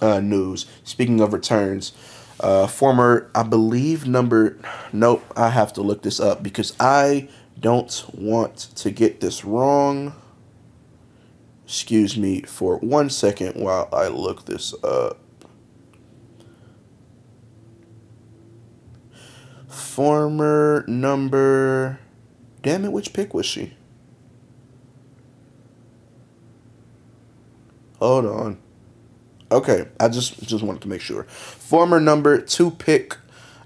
[0.00, 0.66] uh, news.
[0.84, 1.92] Speaking of returns,
[2.40, 4.58] uh, former, I believe, number.
[4.92, 7.28] Nope, I have to look this up because I
[7.60, 10.14] don't want to get this wrong.
[11.72, 15.18] Excuse me for one second while I look this up.
[19.68, 21.98] Former number.
[22.60, 23.72] Damn it, which pick was she?
[28.00, 28.58] Hold on.
[29.50, 31.24] Okay, I just just wanted to make sure.
[31.24, 33.16] Former number two pick,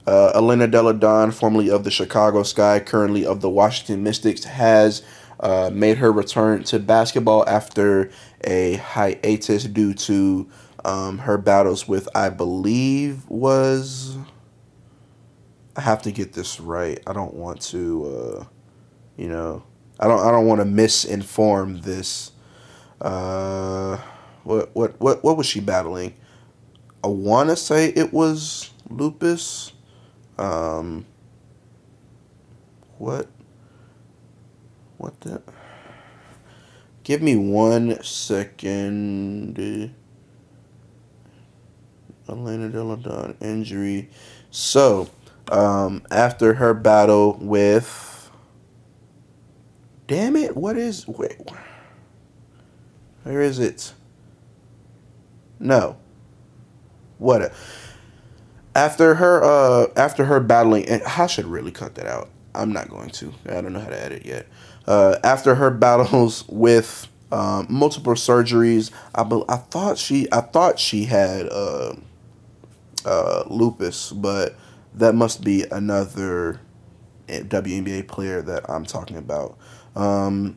[0.07, 5.03] uh, Elena Delle Donne, formerly of the Chicago Sky, currently of the Washington Mystics, has
[5.41, 8.11] uh, made her return to basketball after
[8.45, 10.49] a hiatus due to
[10.85, 14.17] um, her battles with, I believe, was.
[15.77, 16.99] I have to get this right.
[17.07, 18.07] I don't want to,
[18.41, 18.45] uh,
[19.17, 19.63] you know,
[20.01, 20.21] I don't.
[20.21, 22.33] I don't want to misinform this.
[23.01, 23.99] Uh,
[24.45, 26.15] what what what what was she battling?
[27.05, 29.73] I want to say it was lupus.
[30.39, 31.07] Um,
[32.99, 33.29] what?
[34.99, 35.43] What the?
[37.05, 39.59] Give me one second.
[42.29, 44.11] Elena Delle Donne injury.
[44.51, 45.09] So,
[45.51, 48.31] um, after her battle with.
[50.07, 50.57] Damn it!
[50.57, 51.41] What is wait?
[53.25, 53.93] Where is it?
[55.59, 55.97] No.
[57.19, 57.53] What?
[58.75, 62.29] After her, uh, after her battling, and I should really cut that out.
[62.55, 63.33] I'm not going to.
[63.49, 64.47] I don't know how to edit yet.
[64.87, 70.79] Uh, after her battles with um, multiple surgeries, I, be, I thought she, I thought
[70.79, 71.95] she had uh,
[73.05, 74.55] uh, lupus, but
[74.95, 76.61] that must be another
[77.29, 79.59] WNBA player that I'm talking about.
[79.95, 80.57] Um,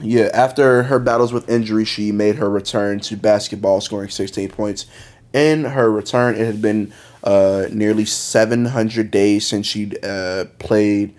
[0.00, 4.86] yeah, after her battles with injury, she made her return to basketball, scoring 16 points.
[5.32, 6.92] In her return, it had been
[7.24, 11.14] uh, nearly 700 days since she'd uh, played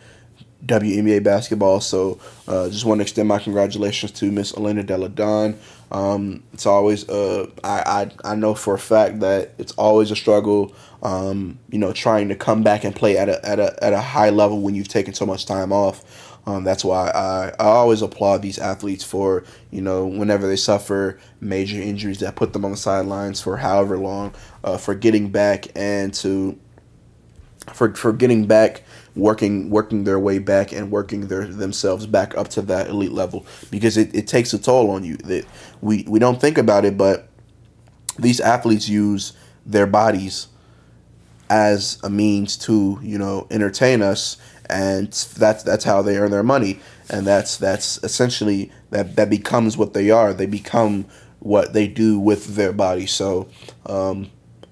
[0.66, 1.80] WNBA basketball.
[1.82, 5.58] So, uh, just want to extend my congratulations to Miss Elena Delle Donne.
[5.92, 10.16] Um, it's always uh, I, I I know for a fact that it's always a
[10.16, 10.74] struggle.
[11.02, 14.02] Um, you know, trying to come back and play at a at a at a
[14.02, 16.04] high level when you've taken so much time off.
[16.46, 21.20] Um, that's why I, I always applaud these athletes for, you know, whenever they suffer
[21.40, 25.68] major injuries that put them on the sidelines for however long, uh, for getting back
[25.76, 26.58] and to,
[27.74, 28.84] for, for getting back,
[29.16, 33.46] working working their way back and working their themselves back up to that elite level.
[33.72, 35.18] Because it, it takes a toll on you.
[35.18, 35.46] That
[35.82, 37.30] we, we don't think about it, but
[38.18, 39.34] these athletes use
[39.66, 40.48] their bodies
[41.50, 44.38] as a means to, you know, entertain us.
[44.70, 46.80] And that's that's how they earn their money.
[47.10, 50.34] And that's that's essentially that that becomes what they are.
[50.34, 51.06] They become
[51.40, 53.08] what they do with their body.
[53.08, 53.50] So
[53.86, 54.30] um,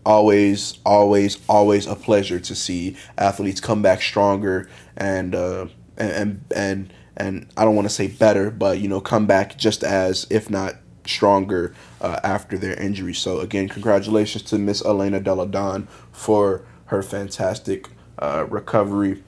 [0.08, 5.68] always always always a pleasure to see athletes come back stronger and uh,
[5.98, 9.84] and and and I don't want to say better but you know come back just
[9.84, 15.46] as if not stronger uh, after their injury so again congratulations to Miss Elena Delle
[15.46, 17.90] Donne for her fantastic
[18.20, 19.22] uh, recovery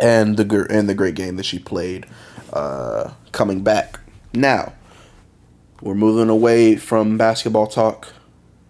[0.00, 2.06] and the and the great game that she played
[2.52, 4.00] uh, coming back.
[4.32, 4.72] Now,
[5.82, 8.12] we're moving away from basketball talk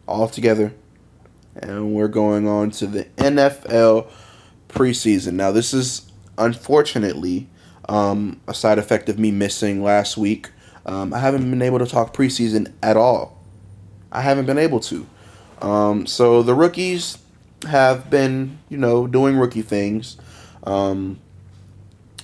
[0.08, 0.72] altogether,
[1.56, 4.08] and we're going on to the NFL
[4.68, 5.34] preseason.
[5.34, 7.48] Now, this is unfortunately
[7.88, 10.50] um, a side effect of me missing last week.
[10.86, 13.38] Um, I haven't been able to talk preseason at all.
[14.12, 15.06] I haven't been able to.
[15.60, 17.18] Um, so the rookies
[17.68, 20.16] have been, you know, doing rookie things.
[20.64, 21.20] Um,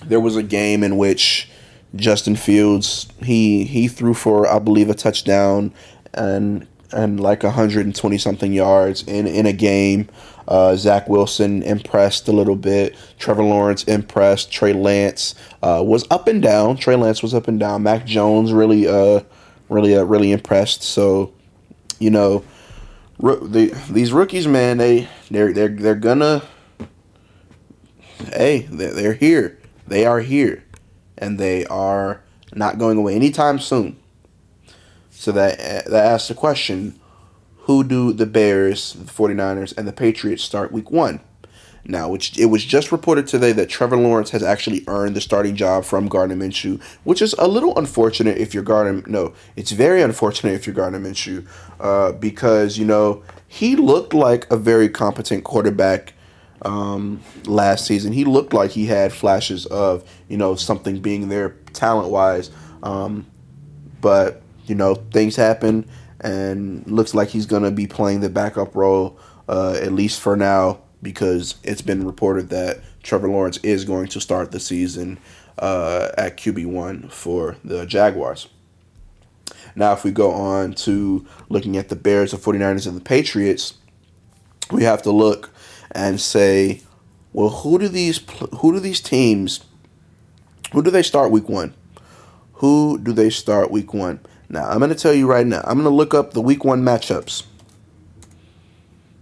[0.05, 1.49] there was a game in which
[1.95, 5.73] Justin Fields he he threw for I believe a touchdown
[6.13, 10.09] and and like 120 something yards in in a game.
[10.47, 12.95] Uh, Zach Wilson impressed a little bit.
[13.19, 14.49] Trevor Lawrence impressed.
[14.51, 16.77] Trey Lance uh, was up and down.
[16.77, 17.83] Trey Lance was up and down.
[17.83, 19.21] Mac Jones really uh
[19.69, 20.83] really uh, really impressed.
[20.83, 21.33] So
[21.99, 22.43] you know,
[23.19, 26.43] the, these rookies, man, they they're they're they're gonna
[28.33, 29.57] hey, they they're here.
[29.87, 30.63] They are here.
[31.17, 32.21] And they are
[32.53, 33.97] not going away anytime soon.
[35.17, 36.99] So that that asks the question,
[37.61, 41.21] who do the Bears, the 49ers, and the Patriots start week one?
[41.83, 45.55] Now, which it was just reported today that Trevor Lawrence has actually earned the starting
[45.55, 49.01] job from Gardner Minshew, which is a little unfortunate if you're Gardner.
[49.07, 51.47] No, it's very unfortunate if you're Gardner Minshew,
[51.79, 56.13] uh, because you know he looked like a very competent quarterback
[56.61, 58.13] um, last season.
[58.13, 62.51] He looked like he had flashes of you know something being there talent wise,
[62.83, 63.25] um,
[63.99, 65.87] but you know things happen,
[66.21, 70.79] and looks like he's gonna be playing the backup role uh, at least for now
[71.01, 75.19] because it's been reported that Trevor Lawrence is going to start the season
[75.59, 78.47] uh, at QB1 for the Jaguars.
[79.75, 83.75] Now, if we go on to looking at the Bears, the 49ers, and the Patriots,
[84.71, 85.51] we have to look
[85.91, 86.81] and say,
[87.31, 88.19] well, who do these
[88.59, 89.63] who do these teams
[90.73, 91.73] who do they start week 1?
[92.53, 94.19] Who do they start week 1?
[94.49, 95.61] Now, I'm going to tell you right now.
[95.65, 97.43] I'm going to look up the week 1 matchups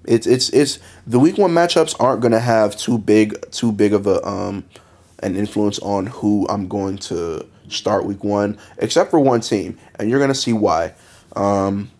[0.07, 4.05] it's it's it's the week one matchups aren't gonna have too big too big of
[4.05, 4.63] a um
[5.19, 10.09] an influence on who I'm going to start week one, except for one team, and
[10.09, 10.93] you're gonna see why.
[11.35, 11.91] Um,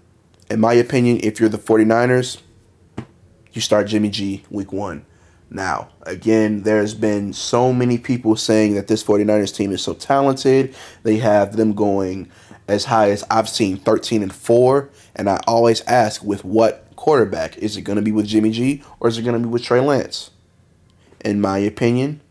[0.50, 2.42] in my opinion, if you're the 49ers,
[3.52, 5.06] you start Jimmy G week one.
[5.50, 10.76] Now, again, there's been so many people saying that this 49ers team is so talented.
[11.04, 12.32] They have them going
[12.68, 14.90] as high as I've seen 13 and 4.
[15.16, 17.58] And I always ask, with what quarterback.
[17.58, 19.64] Is it going to be with Jimmy G or is it going to be with
[19.64, 20.32] Trey Lance?
[21.24, 22.22] In my opinion,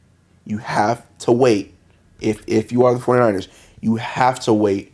[0.44, 1.74] you have to wait.
[2.20, 3.48] If if you are the 49ers,
[3.80, 4.92] you have to wait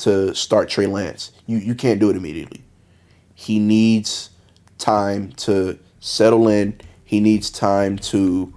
[0.00, 1.32] to start Trey Lance.
[1.46, 2.62] You you can't do it immediately.
[3.34, 4.30] He needs
[4.78, 6.78] time to settle in.
[7.04, 8.52] He needs time to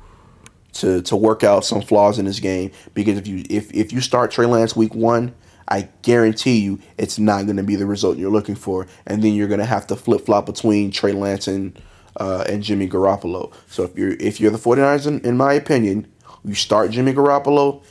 [0.74, 4.02] to to work out some flaws in his game because if you if if you
[4.02, 5.34] start Trey Lance week 1,
[5.68, 8.88] I guarantee you it's not going to be the result you're looking for.
[9.06, 11.80] And then you're going to have to flip flop between Trey Lance and,
[12.18, 13.54] uh, and Jimmy Garoppolo.
[13.68, 16.08] So if you're if you're the 49ers, in, in my opinion,
[16.44, 17.84] you start Jimmy Garoppolo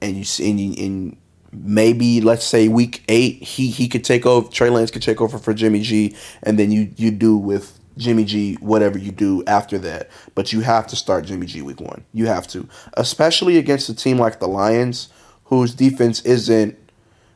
[0.00, 1.16] and you see and
[1.52, 5.38] maybe let's say week eight he he could take over Trey Lance could take over
[5.38, 9.78] for Jimmy G and then you you do with Jimmy G whatever you do after
[9.78, 13.88] that but you have to start Jimmy G week 1 you have to especially against
[13.88, 15.08] a team like the Lions
[15.44, 16.78] whose defense isn't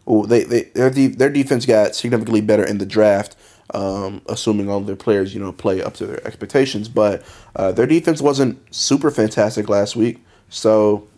[0.06, 3.36] well, they, they their their defense got significantly better in the draft,
[3.72, 6.88] um, assuming all their players you know play up to their expectations.
[6.88, 7.22] But
[7.56, 10.24] uh, their defense wasn't super fantastic last week.
[10.50, 11.08] So,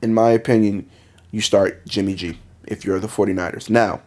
[0.00, 0.88] in my opinion,
[1.30, 3.70] you start Jimmy G if you're the 49ers.
[3.70, 4.00] Now,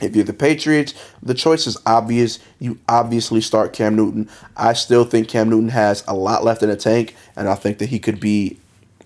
[0.00, 2.38] if you're the Patriots, the choice is obvious.
[2.58, 4.28] You obviously start Cam Newton.
[4.56, 7.78] I still think Cam Newton has a lot left in the tank, and I think
[7.78, 8.58] that he could be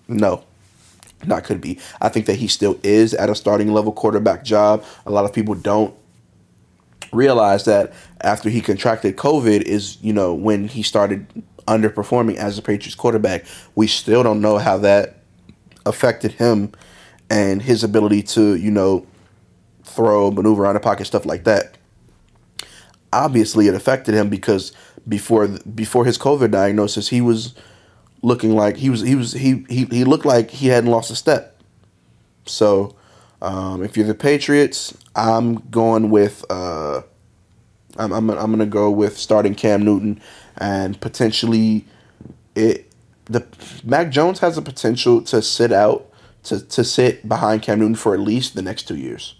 [0.07, 0.43] no,
[1.25, 1.79] not could be.
[2.01, 4.83] I think that he still is at a starting level quarterback job.
[5.05, 5.95] A lot of people don't
[7.11, 11.25] realize that after he contracted COVID is, you know, when he started
[11.67, 13.45] underperforming as a Patriots quarterback.
[13.75, 15.17] We still don't know how that
[15.85, 16.71] affected him
[17.29, 19.05] and his ability to, you know,
[19.83, 21.77] throw, maneuver around the pocket, stuff like that.
[23.13, 24.71] Obviously, it affected him because
[25.07, 27.53] before before his COVID diagnosis, he was
[28.21, 31.15] looking like he was he was he he, he looked like he hadn't lost a
[31.15, 31.61] step.
[32.45, 32.95] So
[33.41, 37.01] um, if you're the Patriots, I'm going with uh,
[37.97, 40.21] I'm I'm I'm gonna go with starting Cam Newton
[40.57, 41.85] and potentially
[42.55, 42.91] it
[43.25, 43.45] the
[43.83, 46.09] Mac Jones has the potential to sit out
[46.43, 49.35] to to sit behind Cam Newton for at least the next two years.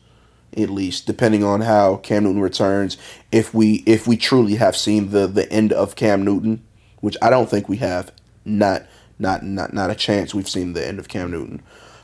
[0.55, 2.97] At least, depending on how Cam Newton returns,
[3.31, 6.63] if we if we truly have seen the the end of Cam Newton,
[6.99, 8.11] which I don't think we have
[8.47, 8.87] not
[9.19, 10.33] not not not a chance.
[10.33, 11.61] We've seen the end of Cam Newton.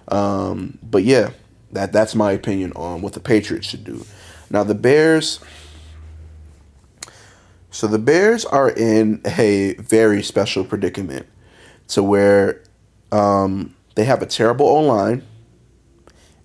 [0.09, 1.31] Um, but yeah,
[1.71, 4.05] that that's my opinion on what the Patriots should do.
[4.49, 5.39] Now the Bears.
[7.71, 11.25] So the Bears are in a very special predicament,
[11.87, 12.61] to where
[13.11, 15.23] um, they have a terrible O line,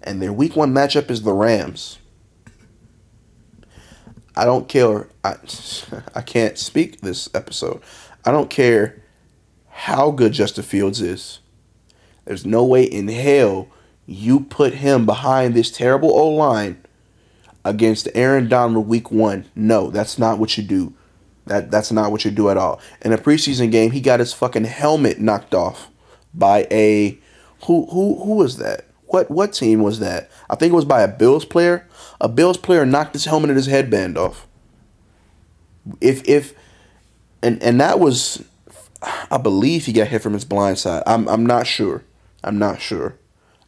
[0.02, 1.98] and their Week One matchup is the Rams.
[4.34, 5.08] I don't care.
[5.24, 5.34] I
[6.14, 7.82] I can't speak this episode.
[8.24, 9.02] I don't care
[9.78, 11.38] how good Justin Fields is.
[12.24, 13.68] There's no way in hell
[14.06, 16.82] you put him behind this terrible O line
[17.64, 19.44] against Aaron Donald week one.
[19.54, 20.94] No, that's not what you do.
[21.46, 22.80] That that's not what you do at all.
[23.02, 25.88] In a preseason game, he got his fucking helmet knocked off
[26.34, 27.16] by a
[27.66, 28.86] who who who was that?
[29.06, 30.28] What what team was that?
[30.50, 31.86] I think it was by a Bills player.
[32.20, 34.48] A Bills player knocked his helmet and his headband off.
[36.00, 36.52] If if
[37.42, 38.44] and and that was
[39.02, 41.02] I believe he got hit from his blind side.
[41.06, 42.02] I'm I'm not sure.
[42.42, 43.16] I'm not sure.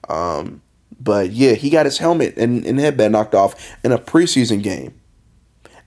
[0.09, 0.62] Um,
[1.01, 5.01] But yeah, he got his helmet and, and headband knocked off in a preseason game.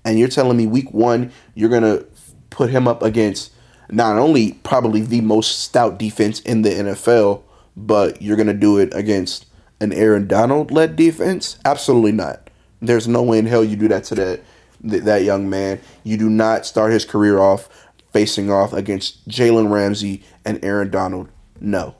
[0.05, 2.05] And you're telling me week one, you're to
[2.49, 3.51] put him up against
[3.89, 7.43] not only probably the most stout defense in the NFL,
[7.75, 9.45] but you're to do it against
[9.79, 11.57] an Aaron Donald led defense?
[11.65, 12.49] Absolutely not.
[12.81, 14.41] There's no way in hell you do that to that
[14.81, 15.79] that young man.
[16.03, 17.69] You do not start his career off
[18.13, 21.29] facing off against Jalen Ramsey and Aaron Donald.
[21.59, 21.95] No,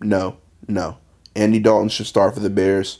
[0.00, 0.96] no, no.
[1.36, 2.98] Andy Dalton should start for the Bears.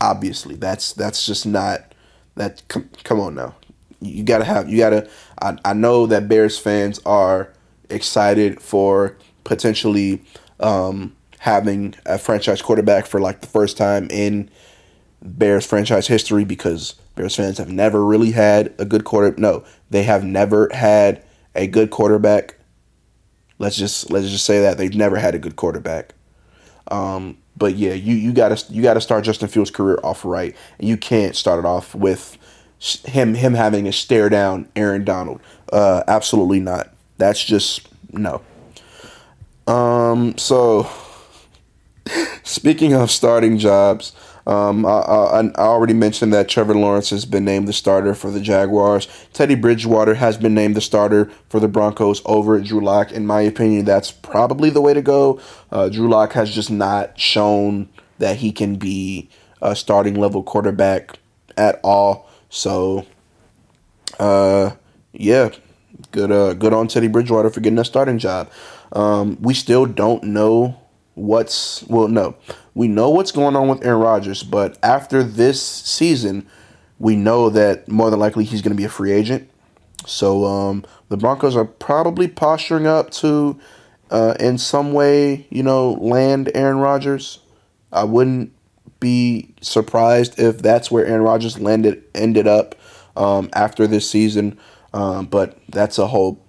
[0.00, 1.94] Obviously, that's that's just not
[2.34, 2.62] that.
[2.68, 3.54] Come, come on now,
[4.00, 5.08] you gotta have you gotta.
[5.40, 7.52] I, I know that Bears fans are
[7.88, 10.22] excited for potentially
[10.58, 14.50] um, having a franchise quarterback for like the first time in
[15.22, 19.34] Bears franchise history because Bears fans have never really had a good quarter.
[19.38, 21.22] No, they have never had
[21.54, 22.56] a good quarterback.
[23.58, 26.14] Let's just let's just say that they've never had a good quarterback.
[26.90, 30.88] Um, but yeah, you you gotta you gotta start Justin Fields' career off right, and
[30.88, 32.38] you can't start it off with
[33.04, 35.40] him him having a stare down Aaron Donald.
[35.72, 36.92] Uh, absolutely not.
[37.18, 38.40] That's just no.
[39.66, 40.36] Um.
[40.38, 40.88] So,
[42.60, 44.12] speaking of starting jobs,
[44.46, 48.30] um, I, I, I, already mentioned that Trevor Lawrence has been named the starter for
[48.30, 49.08] the Jaguars.
[49.32, 53.12] Teddy Bridgewater has been named the starter for the Broncos over Drew Lock.
[53.12, 55.40] In my opinion, that's probably the way to go.
[55.72, 57.88] Uh, Drew Lock has just not shown
[58.18, 59.30] that he can be
[59.62, 61.18] a starting level quarterback
[61.56, 62.28] at all.
[62.50, 63.06] So,
[64.18, 64.72] uh,
[65.14, 65.48] yeah,
[66.12, 66.30] good.
[66.30, 68.50] Uh, good on Teddy Bridgewater for getting a starting job.
[68.92, 70.79] Um, we still don't know
[71.20, 72.34] what's well no
[72.74, 76.46] we know what's going on with Aaron Rodgers, but after this season,
[76.98, 79.50] we know that more than likely he's going to be a free agent.
[80.06, 83.58] So um, the Broncos are probably posturing up to,
[84.10, 87.40] uh, in some way, you know, land Aaron Rodgers.
[87.92, 88.52] I wouldn't
[89.00, 92.76] be surprised if that's where Aaron Rodgers landed ended up
[93.16, 94.58] um, after this season.
[94.92, 96.42] Um, but that's a whole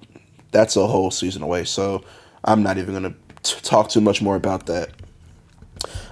[0.52, 1.64] that's a whole season away.
[1.64, 2.04] So
[2.44, 4.90] I'm not even going to talk too much more about that.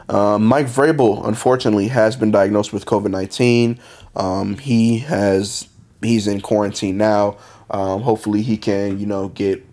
[0.10, 3.80] Um, Mike Vrabel, unfortunately, has been diagnosed with COVID nineteen.
[4.16, 5.68] Um, he has
[6.02, 7.38] he's in quarantine now.
[7.70, 9.64] Um, hopefully, he can you know get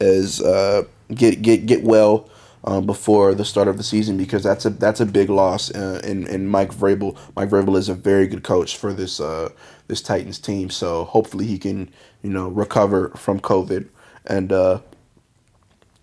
[0.00, 2.30] as uh, get get get well
[2.64, 6.00] um, before the start of the season because that's a that's a big loss uh,
[6.04, 7.18] in in Mike Vrabel.
[7.34, 9.48] Mike Vrabel is a very good coach for this uh,
[9.88, 11.90] this Titans team, so hopefully he can
[12.22, 13.88] you know recover from COVID
[14.26, 14.80] and uh,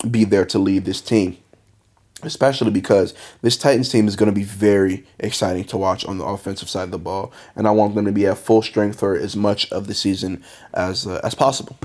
[0.09, 1.37] be there to lead this team
[2.23, 6.25] especially because this Titans team is going to be very exciting to watch on the
[6.25, 9.15] offensive side of the ball, and I want them to be at full strength for
[9.15, 10.43] as much of the season
[10.73, 11.77] as uh, as possible.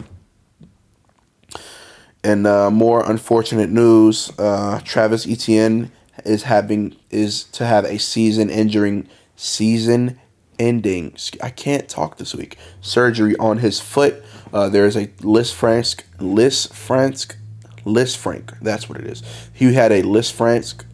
[2.25, 5.93] And uh, more unfortunate news: uh, Travis Etienne
[6.25, 10.19] is having is to have a season injuring season
[10.59, 11.15] ending.
[11.43, 12.57] I can't talk this week.
[12.81, 14.23] Surgery on his foot.
[14.53, 17.37] Uh, there is a Lisfranc Lisfranc
[17.85, 18.59] Lisfranc.
[18.61, 19.23] That's what it is.
[19.53, 20.85] He had a Lisfranc.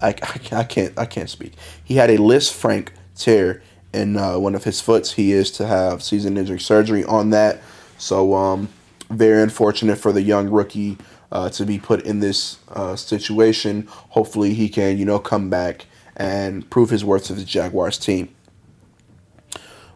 [0.00, 1.54] I, I, I can't I can't speak.
[1.82, 5.12] He had a Lisfranc tear in uh, one of his foots.
[5.12, 7.60] He is to have season injury surgery on that.
[7.98, 8.68] So um,
[9.10, 10.98] very unfortunate for the young rookie
[11.32, 13.86] uh, to be put in this uh, situation.
[13.88, 15.86] Hopefully he can you know come back
[16.16, 18.28] and prove his worth to the Jaguars team.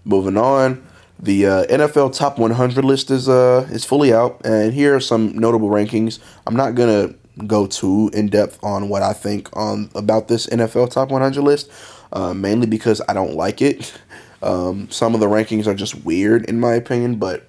[0.04, 0.86] Moving on.
[1.22, 5.36] The uh, NFL Top 100 list is uh is fully out, and here are some
[5.36, 6.18] notable rankings.
[6.46, 7.14] I'm not gonna
[7.46, 11.70] go too in depth on what I think on about this NFL Top 100 list,
[12.12, 13.92] uh, mainly because I don't like it.
[14.42, 17.46] Um, some of the rankings are just weird in my opinion, but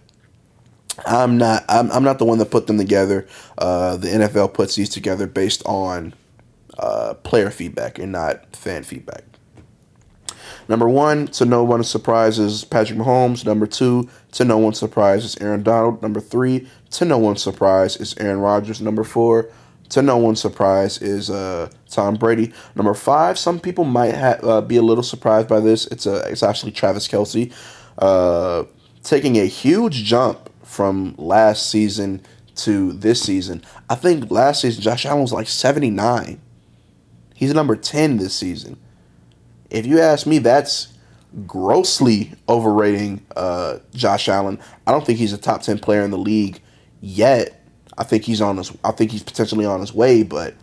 [1.06, 3.28] I'm not I'm, I'm not the one that put them together.
[3.58, 6.14] Uh, the NFL puts these together based on
[6.78, 9.24] uh, player feedback and not fan feedback.
[10.72, 13.46] Number one, to no one's surprise, is Patrick Mahomes.
[13.46, 16.02] Number two, to no one's surprise, is Aaron Donald.
[16.02, 18.80] Number three, to no one's surprise, is Aaron Rodgers.
[18.80, 19.50] Number four,
[19.90, 22.54] to no one's surprise, is uh, Tom Brady.
[22.74, 25.88] Number five, some people might ha- uh, be a little surprised by this.
[25.88, 27.52] It's uh, it's actually Travis Kelce,
[27.98, 28.64] uh,
[29.04, 32.22] taking a huge jump from last season
[32.56, 33.62] to this season.
[33.90, 36.40] I think last season Josh Allen was like seventy nine.
[37.36, 38.78] He's number ten this season
[39.72, 40.94] if you ask me, that's
[41.48, 44.60] grossly overrating uh, Josh Allen.
[44.86, 46.62] I don't think he's a top ten player in the league
[47.00, 47.58] yet.
[47.98, 48.72] I think he's on his.
[48.84, 50.56] I think he's potentially on his way, but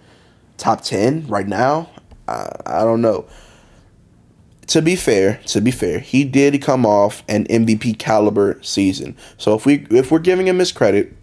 [0.59, 1.91] top ten right now,
[2.27, 3.27] I, I don't know.
[4.69, 9.17] To be fair, to be fair, he did come off an MVP caliber season.
[9.39, 11.17] So if we if we're giving him his credit,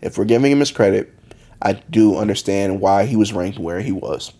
[0.00, 1.12] if we're giving him his credit,
[1.60, 4.32] I do understand why he was ranked where he was.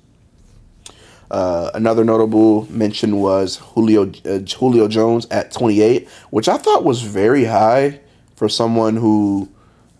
[1.31, 7.03] Uh, another notable mention was Julio uh, Julio Jones at 28, which I thought was
[7.03, 8.01] very high
[8.37, 9.49] for someone who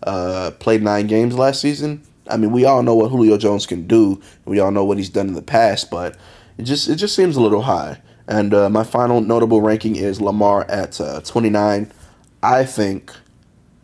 [0.03, 2.03] uh, played nine games last season.
[2.29, 4.21] I mean, we all know what Julio Jones can do.
[4.45, 6.17] We all know what he's done in the past, but
[6.57, 8.01] it just it just seems a little high.
[8.27, 11.91] And uh, my final notable ranking is Lamar at uh, 29.
[12.41, 13.11] I think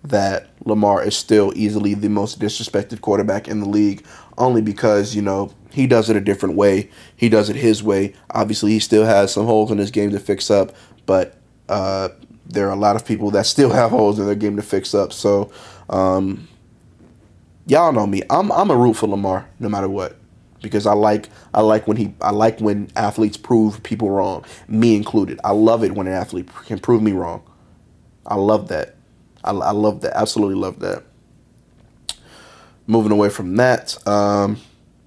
[0.04, 4.04] that Lamar is still easily the most disrespected quarterback in the league,
[4.38, 6.90] only because you know he does it a different way.
[7.16, 8.14] He does it his way.
[8.32, 11.36] Obviously, he still has some holes in his game to fix up, but
[11.70, 12.10] uh,
[12.46, 14.94] there are a lot of people that still have holes in their game to fix
[14.94, 15.14] up.
[15.14, 15.52] So,
[15.90, 16.48] um,
[17.66, 18.22] y'all know me.
[18.30, 20.18] I'm I'm a root for Lamar no matter what
[20.62, 24.96] because I like I like when he I like when athletes prove people wrong, me
[24.96, 25.40] included.
[25.44, 27.44] I love it when an athlete can prove me wrong.
[28.26, 28.96] I love that.
[29.44, 30.16] I, I love that.
[30.16, 31.04] Absolutely love that.
[32.88, 34.58] Moving away from that, um,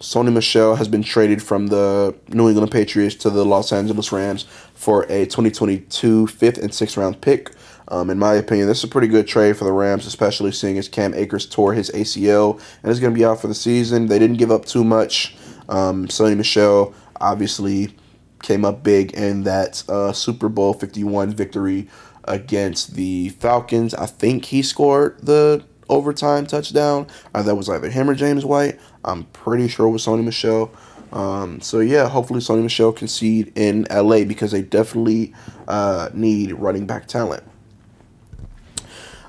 [0.04, 4.44] Sony Michel has been traded from the New England Patriots to the Los Angeles Rams
[4.74, 7.50] for a 2022 fifth and sixth round pick.
[7.88, 10.76] Um, in my opinion, this is a pretty good trade for the Rams, especially seeing
[10.76, 14.06] as Cam Akers tore his ACL and is going to be out for the season.
[14.08, 15.36] They didn't give up too much.
[15.70, 17.96] Um, Sony Michel obviously
[18.42, 21.88] came up big in that uh, Super Bowl 51 victory
[22.24, 23.94] against the Falcons.
[23.94, 27.06] I think he scored the overtime touchdown.
[27.34, 28.78] Uh, that was either him or James White.
[29.04, 30.70] I'm pretty sure with Sony Michel.
[31.12, 35.32] Um, so yeah, hopefully Sony Michel can seed in LA because they definitely
[35.68, 37.44] uh, need running back talent.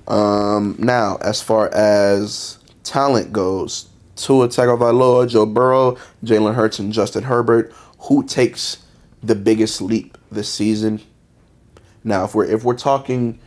[0.08, 7.24] Um, now, as far as talent goes, Tua Tagovailoa, Joe Burrow, Jalen Hurts, and Justin
[7.24, 8.84] Herbert, who takes
[9.22, 11.02] the biggest leap this season?
[12.04, 13.40] Now, if we're if we're talking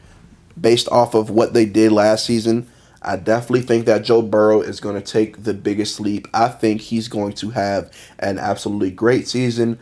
[0.61, 2.69] based off of what they did last season,
[3.09, 6.29] I definitely think that Joe Burrow is going to take the biggest leap.
[6.35, 9.79] I think he's going to have an absolutely great season,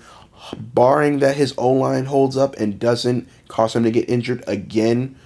[0.57, 5.16] barring that his O line holds up and doesn't cause him to get injured again.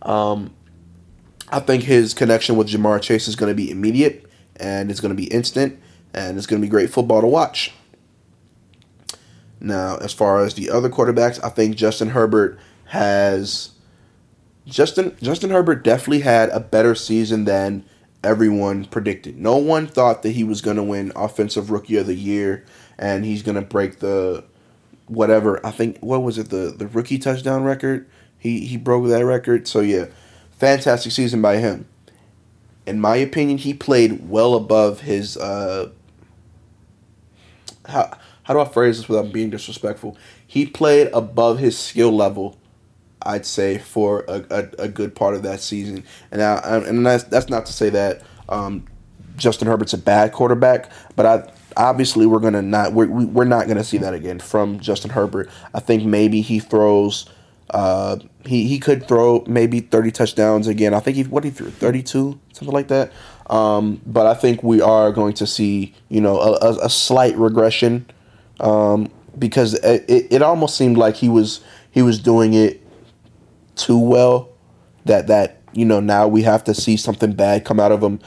[0.00, 0.54] Um,
[1.50, 4.24] I think his connection with Ja'Marr Chase is going to be immediate
[4.56, 5.78] and it's going to be instant
[6.14, 7.74] and it's going to be great football to watch.
[9.60, 13.72] Now, as far as the other quarterbacks, I think Justin Herbert has
[14.70, 17.84] Justin Justin Herbert definitely had a better season than
[18.22, 19.38] everyone predicted.
[19.38, 22.64] No one thought that he was going to win offensive rookie of the year
[22.98, 24.44] and he's going to break the
[25.06, 25.64] whatever.
[25.66, 28.08] I think what was it the the rookie touchdown record?
[28.38, 29.66] He he broke that record.
[29.66, 30.06] So yeah,
[30.52, 31.86] fantastic season by him.
[32.86, 35.36] In my opinion, he played well above his.
[35.36, 35.90] Uh,
[37.86, 40.16] how how do I phrase this without being disrespectful?
[40.46, 42.58] He played above his skill level,
[43.22, 46.04] I'd say, for a, a, a good part of that season.
[46.30, 48.86] And I, and that's that's not to say that um,
[49.36, 53.84] Justin Herbert's a bad quarterback, but I obviously we're gonna not we're, we're not gonna
[53.84, 55.48] see that again from Justin Herbert.
[55.74, 57.28] I think maybe he throws
[57.70, 60.94] uh, he he could throw maybe thirty touchdowns again.
[60.94, 63.12] I think he what he threw thirty two something like that.
[63.48, 68.06] Um, but I think we are going to see you know a, a, slight regression
[68.60, 71.60] um, because it, it almost seemed like he was
[71.90, 72.80] he was doing it
[73.80, 74.50] too well
[75.04, 78.20] that that you know now we have to see something bad come out of him.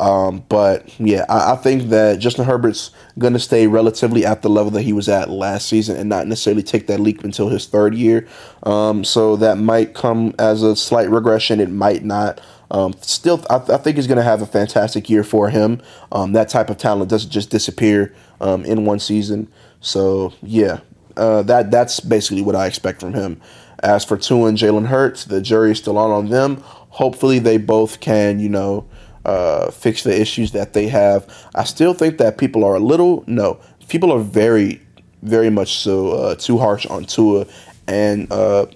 [0.00, 4.48] Um, but yeah, I, I, think that Justin Herbert's going to stay relatively at the
[4.48, 7.66] level that he was at last season and not necessarily take that leap until his
[7.66, 8.28] third year.
[8.62, 11.58] Um, so that might come as a slight regression.
[11.58, 12.40] It might not.
[12.70, 15.82] Um, still, I, I, think he's going to have a fantastic year for him.
[16.12, 19.48] Um, that type of talent doesn't just disappear um, in one season.
[19.80, 20.80] So yeah,
[21.16, 23.40] uh, that that's basically what I expect from him.
[23.80, 26.56] As for Tua and Jalen Hurts, the jury is still on on them.
[26.90, 28.88] Hopefully, they both can, you know,
[29.24, 31.28] uh, fix the issues that they have.
[31.54, 34.80] I still think that people are a little no, people are very,
[35.22, 37.46] very much so uh, too harsh on Tua
[37.86, 38.66] and uh,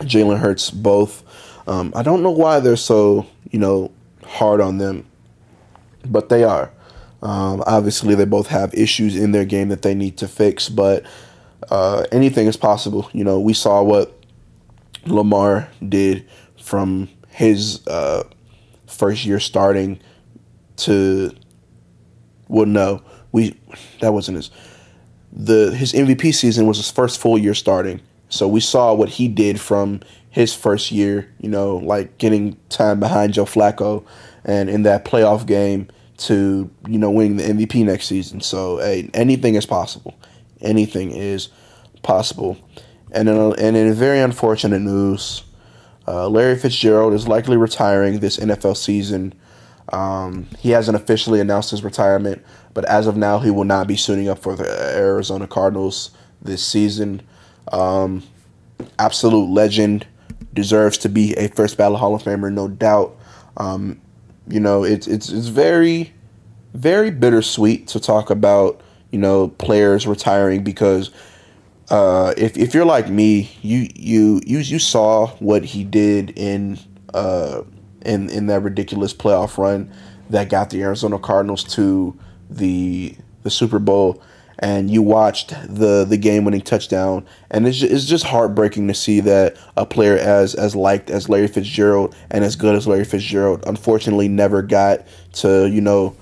[0.00, 1.24] Jalen Hurts both.
[1.66, 3.92] Um, I don't know why they're so you know
[4.24, 5.06] hard on them,
[6.06, 6.70] but they are.
[7.22, 11.04] Um, obviously, they both have issues in their game that they need to fix, but
[11.70, 13.08] uh, anything is possible.
[13.12, 14.12] You know, we saw what
[15.06, 16.28] Lamar did
[16.60, 18.24] from his uh,
[18.86, 20.00] first year starting
[20.76, 21.30] to
[22.48, 23.02] well no
[23.32, 23.58] we
[24.00, 24.50] that wasn't his
[25.32, 28.00] the his MVP season was his first full year starting.
[28.28, 30.00] So we saw what he did from
[30.30, 34.04] his first year you know like getting time behind Joe Flacco
[34.44, 38.40] and in that playoff game to you know winning the MVP next season.
[38.40, 40.18] So hey anything is possible.
[40.60, 41.48] Anything is
[42.02, 42.56] possible
[43.12, 45.42] and in a, and in very unfortunate news
[46.10, 49.32] uh, Larry Fitzgerald is likely retiring this NFL season.
[49.92, 52.44] Um, he hasn't officially announced his retirement,
[52.74, 56.10] but as of now, he will not be suiting up for the Arizona Cardinals
[56.42, 57.22] this season.
[57.70, 58.24] Um,
[58.98, 60.06] absolute legend,
[60.52, 63.16] deserves to be a first ballot Hall of Famer, no doubt.
[63.56, 64.00] Um,
[64.48, 66.12] you know, it's it's it's very,
[66.74, 68.80] very bittersweet to talk about
[69.12, 71.10] you know players retiring because
[71.90, 76.78] uh, if if you're like me, you you you you saw what he did in
[77.12, 77.62] uh,
[78.02, 79.92] in in that ridiculous playoff run
[80.30, 82.16] that got the Arizona Cardinals to
[82.48, 84.22] the the Super Bowl,
[84.60, 88.94] and you watched the the game winning touchdown, and it's just, it's just heartbreaking to
[88.94, 93.04] see that a player as as liked as Larry Fitzgerald and as good as Larry
[93.04, 96.14] Fitzgerald unfortunately never got to you know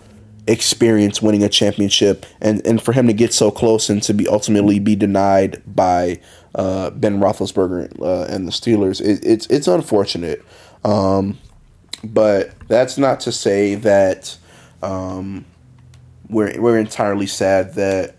[0.48, 4.26] experience winning a championship and, and for him to get so close and to be
[4.26, 6.20] ultimately be denied by
[6.54, 10.44] uh, Ben Roethlisberger uh, and the Steelers, it, it's it's unfortunate.
[10.84, 11.38] Um,
[12.02, 14.36] but that's not to say that
[14.82, 15.44] um,
[16.28, 18.16] we're we're entirely sad that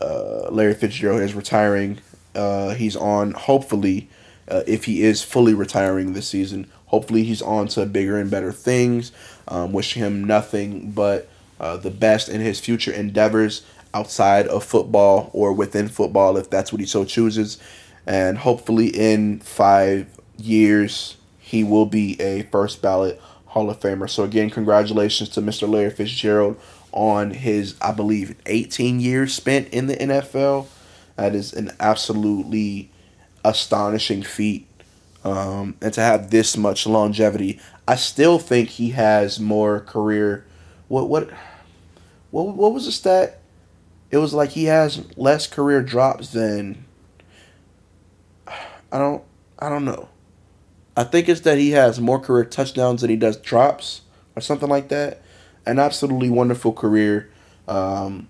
[0.00, 1.98] uh, Larry Fitzgerald is retiring.
[2.34, 4.08] Uh, he's on hopefully.
[4.48, 8.52] Uh, if he is fully retiring this season, hopefully he's on to bigger and better
[8.52, 9.12] things.
[9.48, 11.28] Um, wishing him nothing but
[11.60, 13.64] uh, the best in his future endeavors
[13.94, 17.58] outside of football or within football, if that's what he so chooses.
[18.06, 20.06] And hopefully, in five
[20.36, 24.08] years, he will be a first ballot Hall of Famer.
[24.08, 25.68] So, again, congratulations to Mr.
[25.68, 26.60] Larry Fitzgerald
[26.92, 30.66] on his, I believe, 18 years spent in the NFL.
[31.16, 32.90] That is an absolutely
[33.44, 34.66] astonishing feat.
[35.26, 37.58] Um, and to have this much longevity,
[37.88, 40.46] I still think he has more career.
[40.86, 41.30] What what
[42.30, 43.40] what what was the stat?
[44.12, 46.84] It was like he has less career drops than.
[48.46, 49.24] I don't
[49.58, 50.08] I don't know.
[50.96, 54.02] I think it's that he has more career touchdowns than he does drops
[54.36, 55.22] or something like that.
[55.66, 57.32] An absolutely wonderful career.
[57.66, 58.28] Um,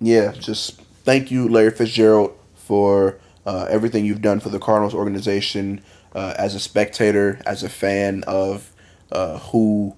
[0.00, 5.82] yeah, just thank you, Larry Fitzgerald, for uh, everything you've done for the Cardinals organization
[6.14, 8.72] uh, as a spectator, as a fan of
[9.10, 9.96] uh, who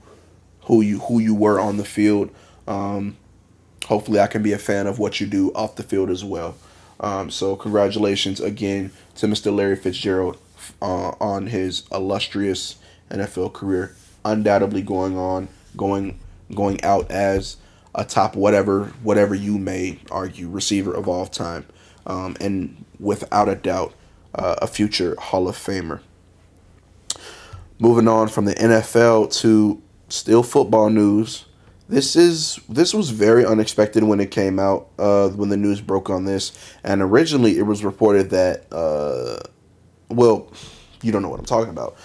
[0.63, 2.31] who you who you were on the field.
[2.67, 3.17] Um,
[3.87, 6.57] hopefully, I can be a fan of what you do off the field as well.
[7.01, 9.55] Um, so, congratulations again to Mr.
[9.55, 10.39] Larry Fitzgerald
[10.81, 12.77] uh, on his illustrious
[13.11, 13.95] NFL career.
[14.25, 16.19] Undoubtedly, going on, going
[16.55, 17.57] going out as
[17.95, 21.67] a top whatever whatever you may argue receiver of all time,
[22.07, 23.95] um, and without a doubt,
[24.35, 26.01] uh, a future Hall of Famer.
[27.79, 31.45] Moving on from the NFL to still football news.
[31.89, 36.09] This is this was very unexpected when it came out uh, when the news broke
[36.09, 36.53] on this,
[36.83, 39.39] and originally it was reported that uh,
[40.09, 40.51] well,
[41.03, 41.97] you don't know what I'm talking about.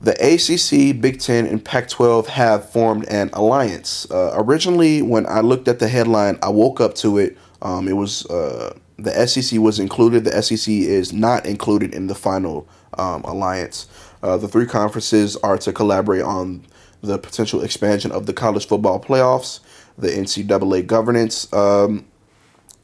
[0.00, 4.08] The ACC, Big Ten, and Pac 12 have formed an alliance.
[4.08, 7.36] Uh, originally, when I looked at the headline, I woke up to it.
[7.62, 10.24] Um, it was uh, the SEC was included.
[10.24, 12.68] The SEC is not included in the final
[12.98, 13.86] um, alliance.
[14.22, 16.66] Uh, the three conferences are to collaborate on
[17.00, 19.60] the potential expansion of the college football playoffs,
[19.96, 22.06] the NCAA governance, um,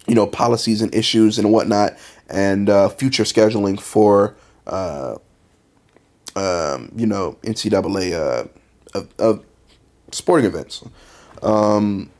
[0.06, 1.96] you know, policies and issues and whatnot,
[2.28, 4.36] and uh, future scheduling for,
[4.68, 5.16] uh,
[6.36, 8.46] um, you know, NCAA uh,
[8.94, 9.44] of, of
[10.12, 10.84] sporting events.
[11.42, 12.10] Um,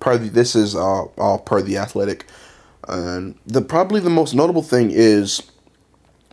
[0.00, 2.26] per the, this is all, all per the athletic,
[2.88, 5.42] and the probably the most notable thing is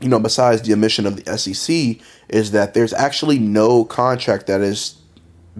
[0.01, 1.97] you know, besides the omission of the SEC,
[2.29, 4.95] is that there's actually no contract that is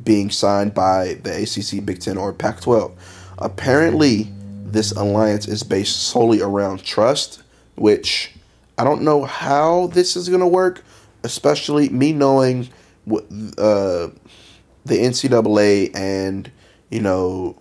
[0.04, 3.34] being signed by the ACC, Big Ten, or Pac 12.
[3.38, 4.30] Apparently,
[4.66, 7.44] this alliance is based solely around trust,
[7.76, 8.34] which
[8.78, 10.84] I don't know how this is going to work,
[11.24, 12.68] especially me knowing
[13.06, 13.24] what
[13.58, 14.10] uh,
[14.86, 16.52] the NCAA and,
[16.90, 17.58] you know,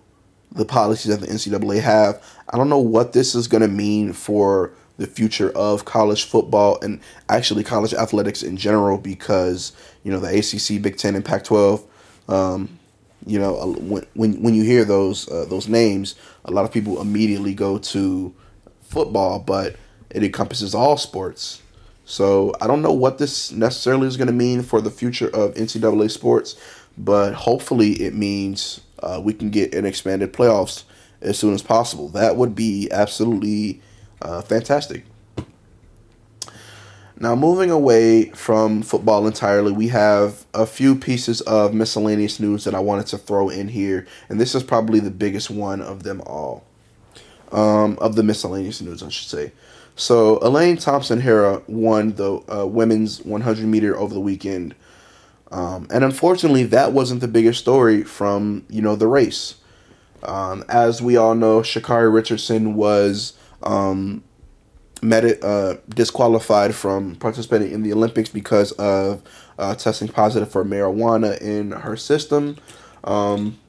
[0.51, 2.21] the policies that the NCAA have.
[2.55, 6.79] I don't know what this is going to mean for the future of college football
[6.81, 11.83] and actually college athletics in general because you know the ACC, Big Ten, and Pac-12.
[12.29, 12.79] Um,
[13.25, 17.01] you know, when when when you hear those uh, those names, a lot of people
[17.01, 18.33] immediately go to
[18.83, 19.75] football, but
[20.11, 21.61] it encompasses all sports.
[22.05, 25.55] So I don't know what this necessarily is going to mean for the future of
[25.55, 26.55] NCAA sports,
[26.97, 30.85] but hopefully it means uh, we can get an expanded playoffs
[31.25, 32.09] as soon as possible.
[32.09, 33.81] That would be absolutely
[34.21, 35.03] uh, fantastic.
[37.17, 42.75] Now, moving away from football entirely, we have a few pieces of miscellaneous news that
[42.75, 46.21] I wanted to throw in here, and this is probably the biggest one of them
[46.21, 46.65] all.
[47.51, 49.53] Um, of the miscellaneous news, I should say.
[49.95, 54.75] So, Elaine Thompson Herah won the uh, women's 100 meter over the weekend.
[55.51, 59.55] Um, and unfortunately, that wasn't the biggest story from you know the race.
[60.23, 64.23] Um, as we all know, Sha'Carri Richardson was um,
[65.03, 69.21] uh, disqualified from participating in the Olympics because of
[69.59, 72.57] uh, testing positive for marijuana in her system.
[73.03, 73.59] Um,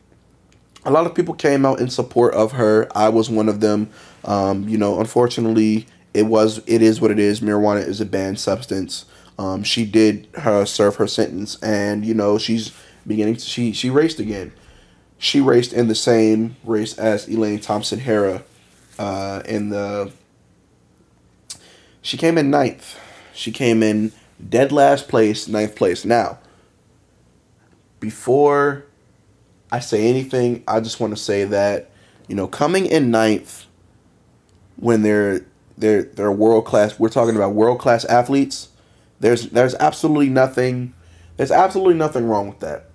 [0.84, 2.88] a lot of people came out in support of her.
[2.94, 3.90] I was one of them.
[4.24, 7.40] Um, you know, unfortunately, it was it is what it is.
[7.40, 9.04] Marijuana is a banned substance.
[9.38, 12.72] Um, she did her serve her sentence, and you know she's
[13.06, 13.36] beginning.
[13.36, 14.52] To, she she raced again.
[15.18, 18.42] She raced in the same race as Elaine Thompson Herah,
[18.98, 20.12] uh, in the.
[22.02, 22.98] She came in ninth.
[23.34, 24.12] She came in
[24.48, 26.04] dead last place, ninth place.
[26.04, 26.38] Now,
[27.98, 28.84] before
[29.72, 31.90] I say anything, I just want to say that
[32.28, 33.66] you know coming in ninth
[34.76, 35.46] when they're
[35.78, 36.98] they're they're world class.
[36.98, 38.68] We're talking about world class athletes.
[39.20, 40.94] There's there's absolutely nothing
[41.36, 42.86] there's absolutely nothing wrong with that.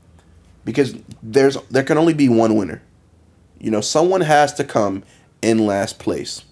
[0.64, 2.82] Because there's there can only be one winner.
[3.60, 5.04] You know, someone has to come
[5.42, 6.44] in last place.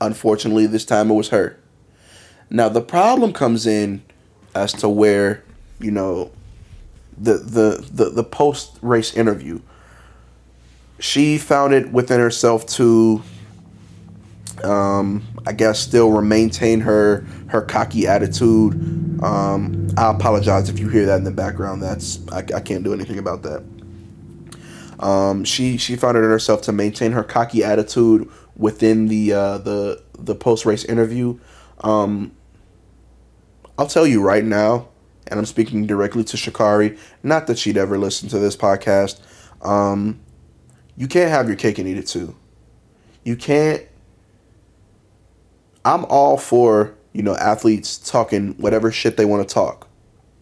[0.00, 1.58] Unfortunately, this time it was her.
[2.50, 4.02] Now the problem comes in
[4.54, 5.44] as to where,
[5.78, 6.30] you know,
[7.18, 9.60] the the the, the post race interview.
[10.98, 13.22] She found it within herself to
[14.64, 19.22] um, I guess still maintain her her cocky attitude.
[19.22, 21.82] Um, I apologize if you hear that in the background.
[21.82, 23.64] That's I, I can't do anything about that.
[24.98, 29.58] Um, she she found it in herself to maintain her cocky attitude within the uh,
[29.58, 31.38] the the post race interview.
[31.80, 32.32] Um,
[33.78, 34.88] I'll tell you right now,
[35.26, 36.98] and I'm speaking directly to Sha'Carri.
[37.22, 39.20] Not that she'd ever listen to this podcast.
[39.62, 40.20] Um,
[40.96, 42.34] you can't have your cake and eat it too.
[43.24, 43.82] You can't
[45.86, 49.85] I'm all for, you know, athletes talking whatever shit they want to talk.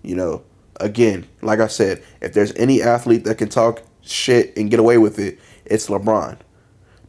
[0.05, 0.43] You know,
[0.81, 4.99] again, like I said, if there's any athlete that can talk shit and get away
[4.99, 6.39] with it, it's LeBron.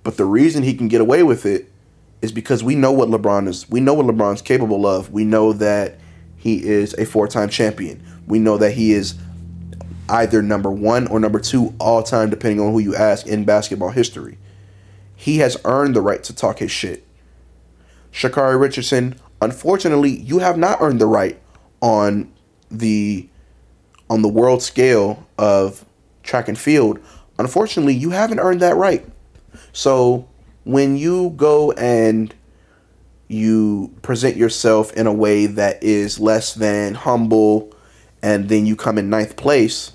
[0.04, 1.72] But the reason he can get away with it
[2.22, 3.70] is because we know what LeBron is.
[3.70, 5.12] We know what LeBron's capable of.
[5.12, 6.00] We know that
[6.38, 8.02] he is a four-time champion.
[8.28, 9.16] We know that he is
[10.08, 13.90] either number 1 or number 2 all time depending on who you ask in basketball
[13.90, 14.38] history.
[15.16, 17.06] He has earned the right to talk his shit.
[18.12, 21.40] Sha'Carri Richardson, unfortunately, you have not earned the right
[21.82, 22.32] on
[22.72, 23.28] the
[24.10, 25.86] on the world scale of
[26.24, 27.00] track and field.
[27.38, 29.06] Unfortunately, you haven't earned that right.
[29.74, 30.28] So
[30.64, 32.34] when you go and
[33.28, 37.74] you present yourself in a way that is less than humble
[38.22, 39.92] and then you come in ninth place,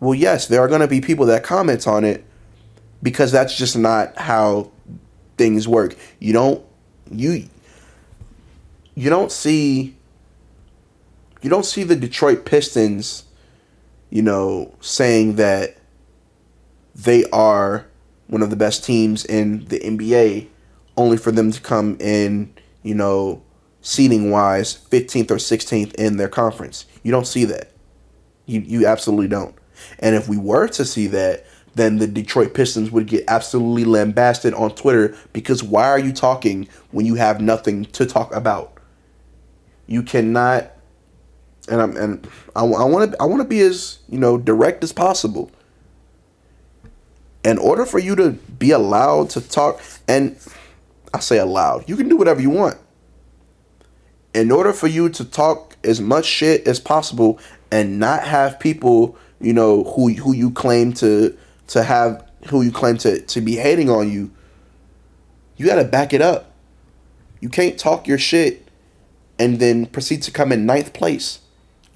[0.00, 2.24] well, yes, there are going to be people that comment on it
[3.02, 4.70] because that's just not how
[5.38, 5.96] things work.
[6.18, 6.64] You don't
[7.10, 7.48] you
[8.94, 9.95] you don't see
[11.46, 13.22] you don't see the Detroit Pistons,
[14.10, 15.76] you know, saying that
[16.92, 17.86] they are
[18.26, 20.48] one of the best teams in the NBA
[20.96, 23.44] only for them to come in, you know,
[23.80, 26.84] seating wise 15th or 16th in their conference.
[27.04, 27.70] You don't see that.
[28.46, 29.54] You you absolutely don't.
[30.00, 34.52] And if we were to see that, then the Detroit Pistons would get absolutely lambasted
[34.54, 38.80] on Twitter because why are you talking when you have nothing to talk about?
[39.86, 40.72] You cannot,
[41.68, 44.92] and I'm and I want to I want to be as you know direct as
[44.92, 45.50] possible.
[47.44, 50.36] In order for you to be allowed to talk, and
[51.14, 52.76] I say allowed, you can do whatever you want.
[54.34, 57.38] In order for you to talk as much shit as possible
[57.70, 61.36] and not have people, you know, who who you claim to
[61.68, 64.30] to have who you claim to, to be hating on you,
[65.56, 66.52] you got to back it up.
[67.40, 68.68] You can't talk your shit
[69.38, 71.40] and then proceed to come in ninth place.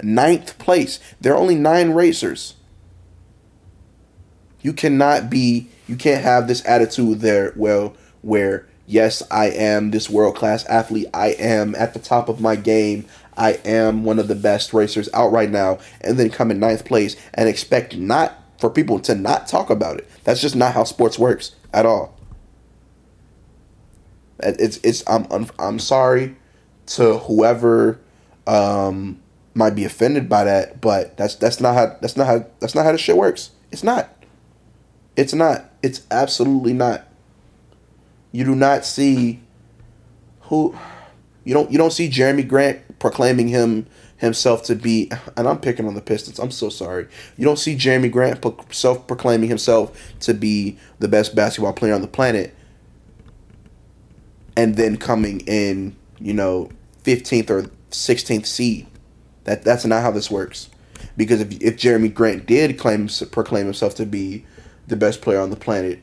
[0.02, 0.98] Ninth place.
[1.20, 2.54] There are only nine racers.
[4.62, 10.10] You cannot be, you can't have this attitude there, well, where, yes, I am this
[10.10, 11.08] world class athlete.
[11.14, 13.06] I am at the top of my game.
[13.36, 15.78] I am one of the best racers out right now.
[16.02, 19.96] And then come in ninth place and expect not for people to not talk about
[19.96, 20.08] it.
[20.24, 22.14] That's just not how sports works at all.
[24.42, 26.36] It's it's I'm I'm, I'm sorry
[26.86, 28.00] to whoever
[28.46, 29.20] um,
[29.54, 32.84] might be offended by that, but that's that's not how that's not how that's not
[32.84, 33.50] how the shit works.
[33.70, 34.10] It's not.
[35.16, 35.70] It's not.
[35.82, 37.06] It's absolutely not.
[38.32, 39.40] You do not see
[40.42, 40.76] who
[41.44, 43.86] you don't you don't see Jerami Grant proclaiming him
[44.20, 46.38] himself to be, and I'm picking on the Pistons.
[46.38, 47.08] I'm so sorry.
[47.38, 52.02] You don't see Jerami Grant self proclaiming himself to be the best basketball player on
[52.02, 52.54] the planet,
[54.56, 56.70] and then coming in, you know,
[57.04, 58.86] 15th or 16th seed.
[59.44, 60.68] That that's not how this works.
[61.16, 64.44] Because if if Jerami Grant did claim proclaim himself to be
[64.86, 66.00] the best player on the planet,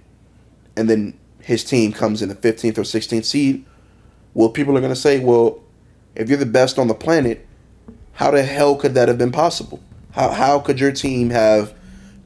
[0.75, 3.65] and then his team comes in the 15th or 16th seed,
[4.33, 5.63] well, people are going to say, well,
[6.13, 7.47] if you're the best on the planet,
[8.13, 9.79] how the hell could that have been possible?
[10.11, 11.73] How, how could your team have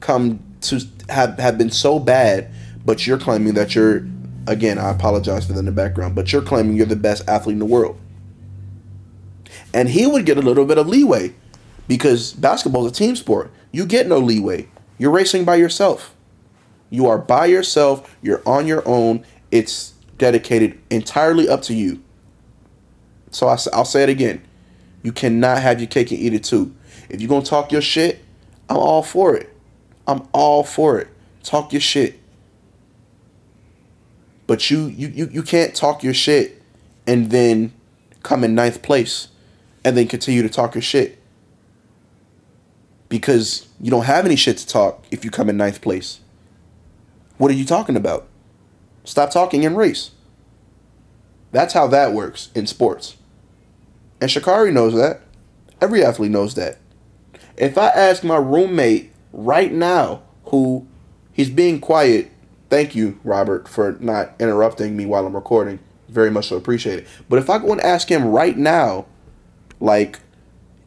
[0.00, 2.50] come to have, have been so bad,
[2.84, 4.06] but you're claiming that you're,
[4.46, 7.54] again, I apologize for the in the background, but you're claiming you're the best athlete
[7.54, 7.98] in the world?
[9.74, 11.34] And he would get a little bit of leeway
[11.88, 13.50] because basketball is a team sport.
[13.70, 14.68] You get no leeway.
[14.98, 16.14] You're racing by yourself.
[16.90, 19.24] You are by yourself, you're on your own.
[19.50, 22.02] It's dedicated entirely up to you.
[23.30, 24.44] So I, will say it again.
[25.02, 26.74] You cannot have your cake and eat it too.
[27.08, 28.22] If you're going to talk your shit,
[28.68, 29.54] I'm all for it.
[30.06, 31.08] I'm all for it.
[31.42, 32.20] Talk your shit.
[34.46, 36.62] But you you you, you can't talk your shit
[37.06, 37.72] and then
[38.22, 39.28] come in ninth place
[39.84, 41.18] and then continue to talk your shit.
[43.08, 46.20] Because you don't have any shit to talk if you come in ninth place.
[47.38, 48.28] What are you talking about?
[49.04, 50.12] Stop talking and race.
[51.50, 53.16] That's how that works in sports.
[54.20, 55.20] And Sha'Carri knows that.
[55.80, 56.78] Every athlete knows that.
[57.56, 60.86] If I ask my roommate right now, who
[61.32, 62.30] he's being quiet,
[62.70, 65.80] thank you, Robert, for not interrupting me while I'm recording.
[66.08, 67.06] Very much so appreciate it.
[67.28, 69.06] But if I go and ask him right now,
[69.82, 70.20] like,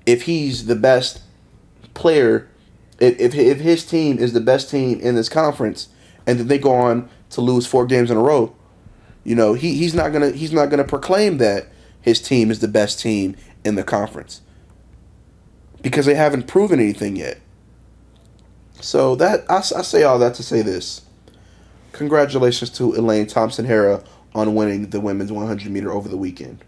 [0.06, 1.22] if he's the best
[1.94, 2.48] player,
[2.98, 5.90] if, if, if his team is the best team in this conference,
[6.26, 8.56] and then they go on to lose four games in a row,
[9.26, 11.68] you know, he, he's not gonna he's not gonna proclaim that
[12.00, 13.36] his team is the best team
[13.66, 14.42] in the conference
[15.82, 17.40] because they haven't proven anything yet.
[18.80, 21.02] So that I, I say all that to say this:
[21.92, 26.64] congratulations to Elaine Thompson Herah on winning the women's 100 meter over the weekend.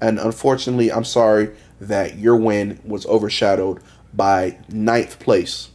[0.00, 3.82] And unfortunately, I'm sorry that your win was overshadowed
[4.12, 5.70] by ninth place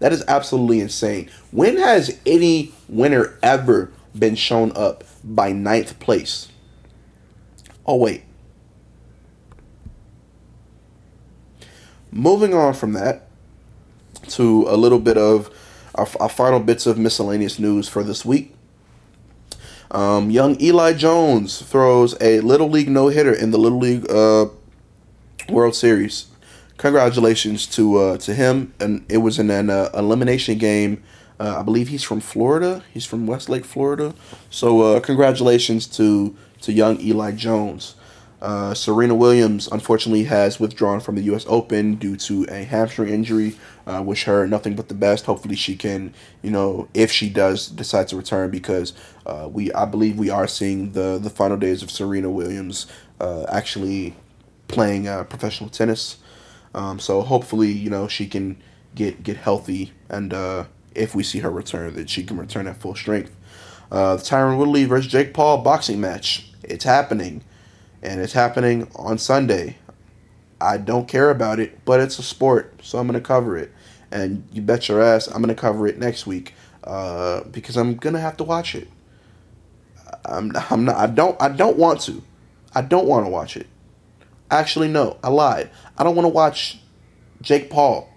[0.00, 1.28] that is absolutely insane.
[1.50, 6.48] When has any winner ever been shown up by ninth place?
[7.86, 8.22] Oh, wait.
[12.10, 13.28] Moving on from that
[14.28, 15.50] to a little bit of
[15.94, 18.54] our, our final bits of miscellaneous news for this week.
[19.90, 24.46] Um, young Eli Jones throws a Little League no hitter in the Little League uh,
[25.48, 26.26] World Series
[26.78, 28.72] congratulations to uh, to him.
[28.80, 31.02] And it was in an uh, elimination game.
[31.38, 32.82] Uh, I believe he's from Florida.
[32.92, 34.14] He's from Westlake, Florida.
[34.48, 37.96] So uh, congratulations to to young Eli Jones.
[38.40, 41.44] Uh, Serena Williams unfortunately has withdrawn from the U.S.
[41.48, 43.56] Open due to a hamstring injury.
[43.88, 45.24] Uh, wish her nothing but the best.
[45.24, 46.12] Hopefully, she can,
[46.42, 48.92] you know, if she does decide to return, because
[49.24, 52.86] uh, we, I believe, we are seeing the the final days of Serena Williams
[53.18, 54.14] uh, actually
[54.68, 56.18] playing uh, professional tennis.
[56.74, 58.62] Um, so hopefully, you know, she can
[58.94, 60.64] get get healthy, and uh,
[60.94, 63.34] if we see her return, that she can return at full strength.
[63.90, 66.52] Uh, the Tyron Woodley versus Jake Paul boxing match.
[66.62, 67.42] It's happening,
[68.02, 69.78] and it's happening on Sunday.
[70.60, 73.72] I don't care about it, but it's a sport, so I'm gonna cover it.
[74.10, 76.54] And you bet your ass, I'm gonna cover it next week
[76.84, 78.88] uh, because I'm gonna have to watch it.
[80.24, 80.96] I'm, I'm not.
[80.96, 81.40] I don't.
[81.40, 82.22] I don't want to.
[82.74, 83.66] I don't want to watch it.
[84.50, 85.70] Actually, no, I lied.
[85.96, 86.78] I don't want to watch
[87.42, 88.08] Jake Paul.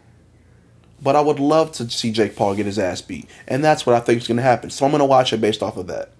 [1.01, 3.27] But I would love to see Jake Paul get his ass beat.
[3.47, 4.69] And that's what I think is to happen.
[4.69, 6.11] So I'm to watch it based off of that.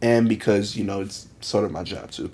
[0.00, 2.30] And because, you know, it's sort of my job too.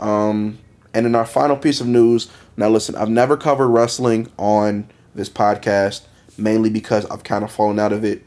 [0.00, 0.58] Um,
[0.94, 5.28] and in our final piece of news, now listen, I've never covered wrestling on this
[5.28, 6.02] podcast,
[6.38, 8.22] mainly because I've kind of fallen out of it.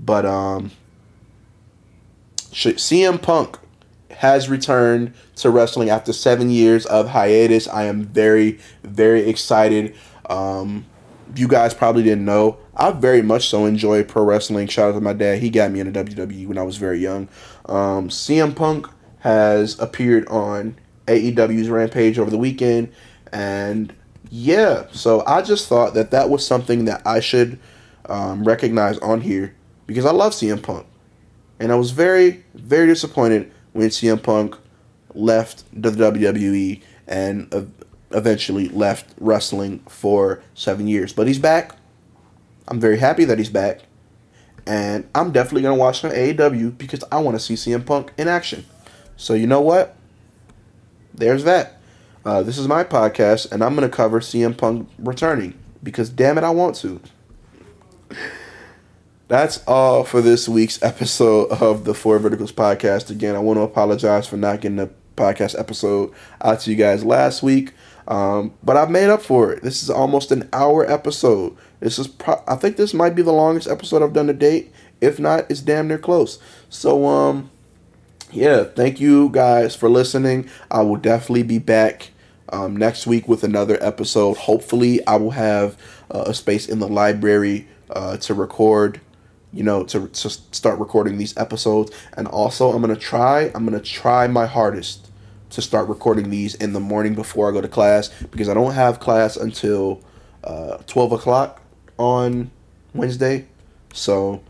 [0.00, 0.70] But um,
[2.50, 3.58] CM Punk
[4.10, 7.68] has returned to wrestling after seven years of hiatus.
[7.68, 9.94] I am very, very excited.
[10.28, 10.86] Um,
[11.36, 12.58] you guys probably didn't know.
[12.76, 14.66] I very much so enjoy pro wrestling.
[14.68, 15.40] Shout out to my dad.
[15.40, 17.28] He got me into WWE when I was very young.
[17.66, 18.86] Um, CM Punk
[19.20, 20.76] has appeared on
[21.06, 22.92] AEW's Rampage over the weekend.
[23.32, 23.94] And
[24.30, 27.58] yeah, so I just thought that that was something that I should
[28.06, 29.54] um, recognize on here
[29.86, 30.86] because I love CM Punk.
[31.60, 34.56] And I was very, very disappointed when CM Punk
[35.14, 37.72] left the WWE and
[38.10, 41.12] eventually left wrestling for seven years.
[41.12, 41.74] But he's back.
[42.68, 43.80] I'm very happy that he's back.
[44.66, 48.12] And I'm definitely going to watch some AEW because I want to see CM Punk
[48.18, 48.66] in action.
[49.16, 49.96] So, you know what?
[51.14, 51.77] There's that.
[52.24, 56.36] Uh, this is my podcast, and I'm going to cover CM Punk returning because, damn
[56.38, 57.00] it, I want to
[59.28, 63.10] that's all for this week's episode of the Four Verticals podcast.
[63.10, 67.04] Again, I want to apologize for not getting the podcast episode out to you guys
[67.04, 67.72] last week.
[68.08, 69.62] Um, but I've made up for it.
[69.62, 71.54] This is almost an hour episode.
[71.80, 74.72] This is pro- I think this might be the longest episode I've done to date.
[75.02, 76.38] If not, it's damn near close.
[76.70, 77.50] So um
[78.32, 80.48] yeah, thank you guys for listening.
[80.70, 82.10] I will definitely be back
[82.50, 84.36] um, next week with another episode.
[84.36, 85.78] Hopefully, I will have
[86.10, 89.00] uh, a space in the library uh, to record
[89.52, 93.80] you know to, to start recording these episodes and also i'm gonna try i'm gonna
[93.80, 95.10] try my hardest
[95.50, 98.74] to start recording these in the morning before i go to class because i don't
[98.74, 100.02] have class until
[100.44, 101.62] uh, 12 o'clock
[101.98, 102.50] on
[102.92, 103.46] wednesday
[103.92, 104.42] so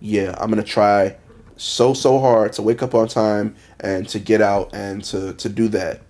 [0.00, 1.14] yeah i'm gonna try
[1.60, 5.48] so so hard to wake up on time and to get out and to to
[5.48, 6.00] do that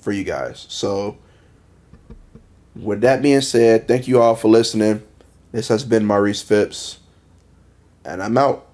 [0.00, 1.16] for you guys so
[2.74, 5.02] with that being said thank you all for listening
[5.52, 6.98] this has been maurice phipps
[8.04, 8.66] and I'm out.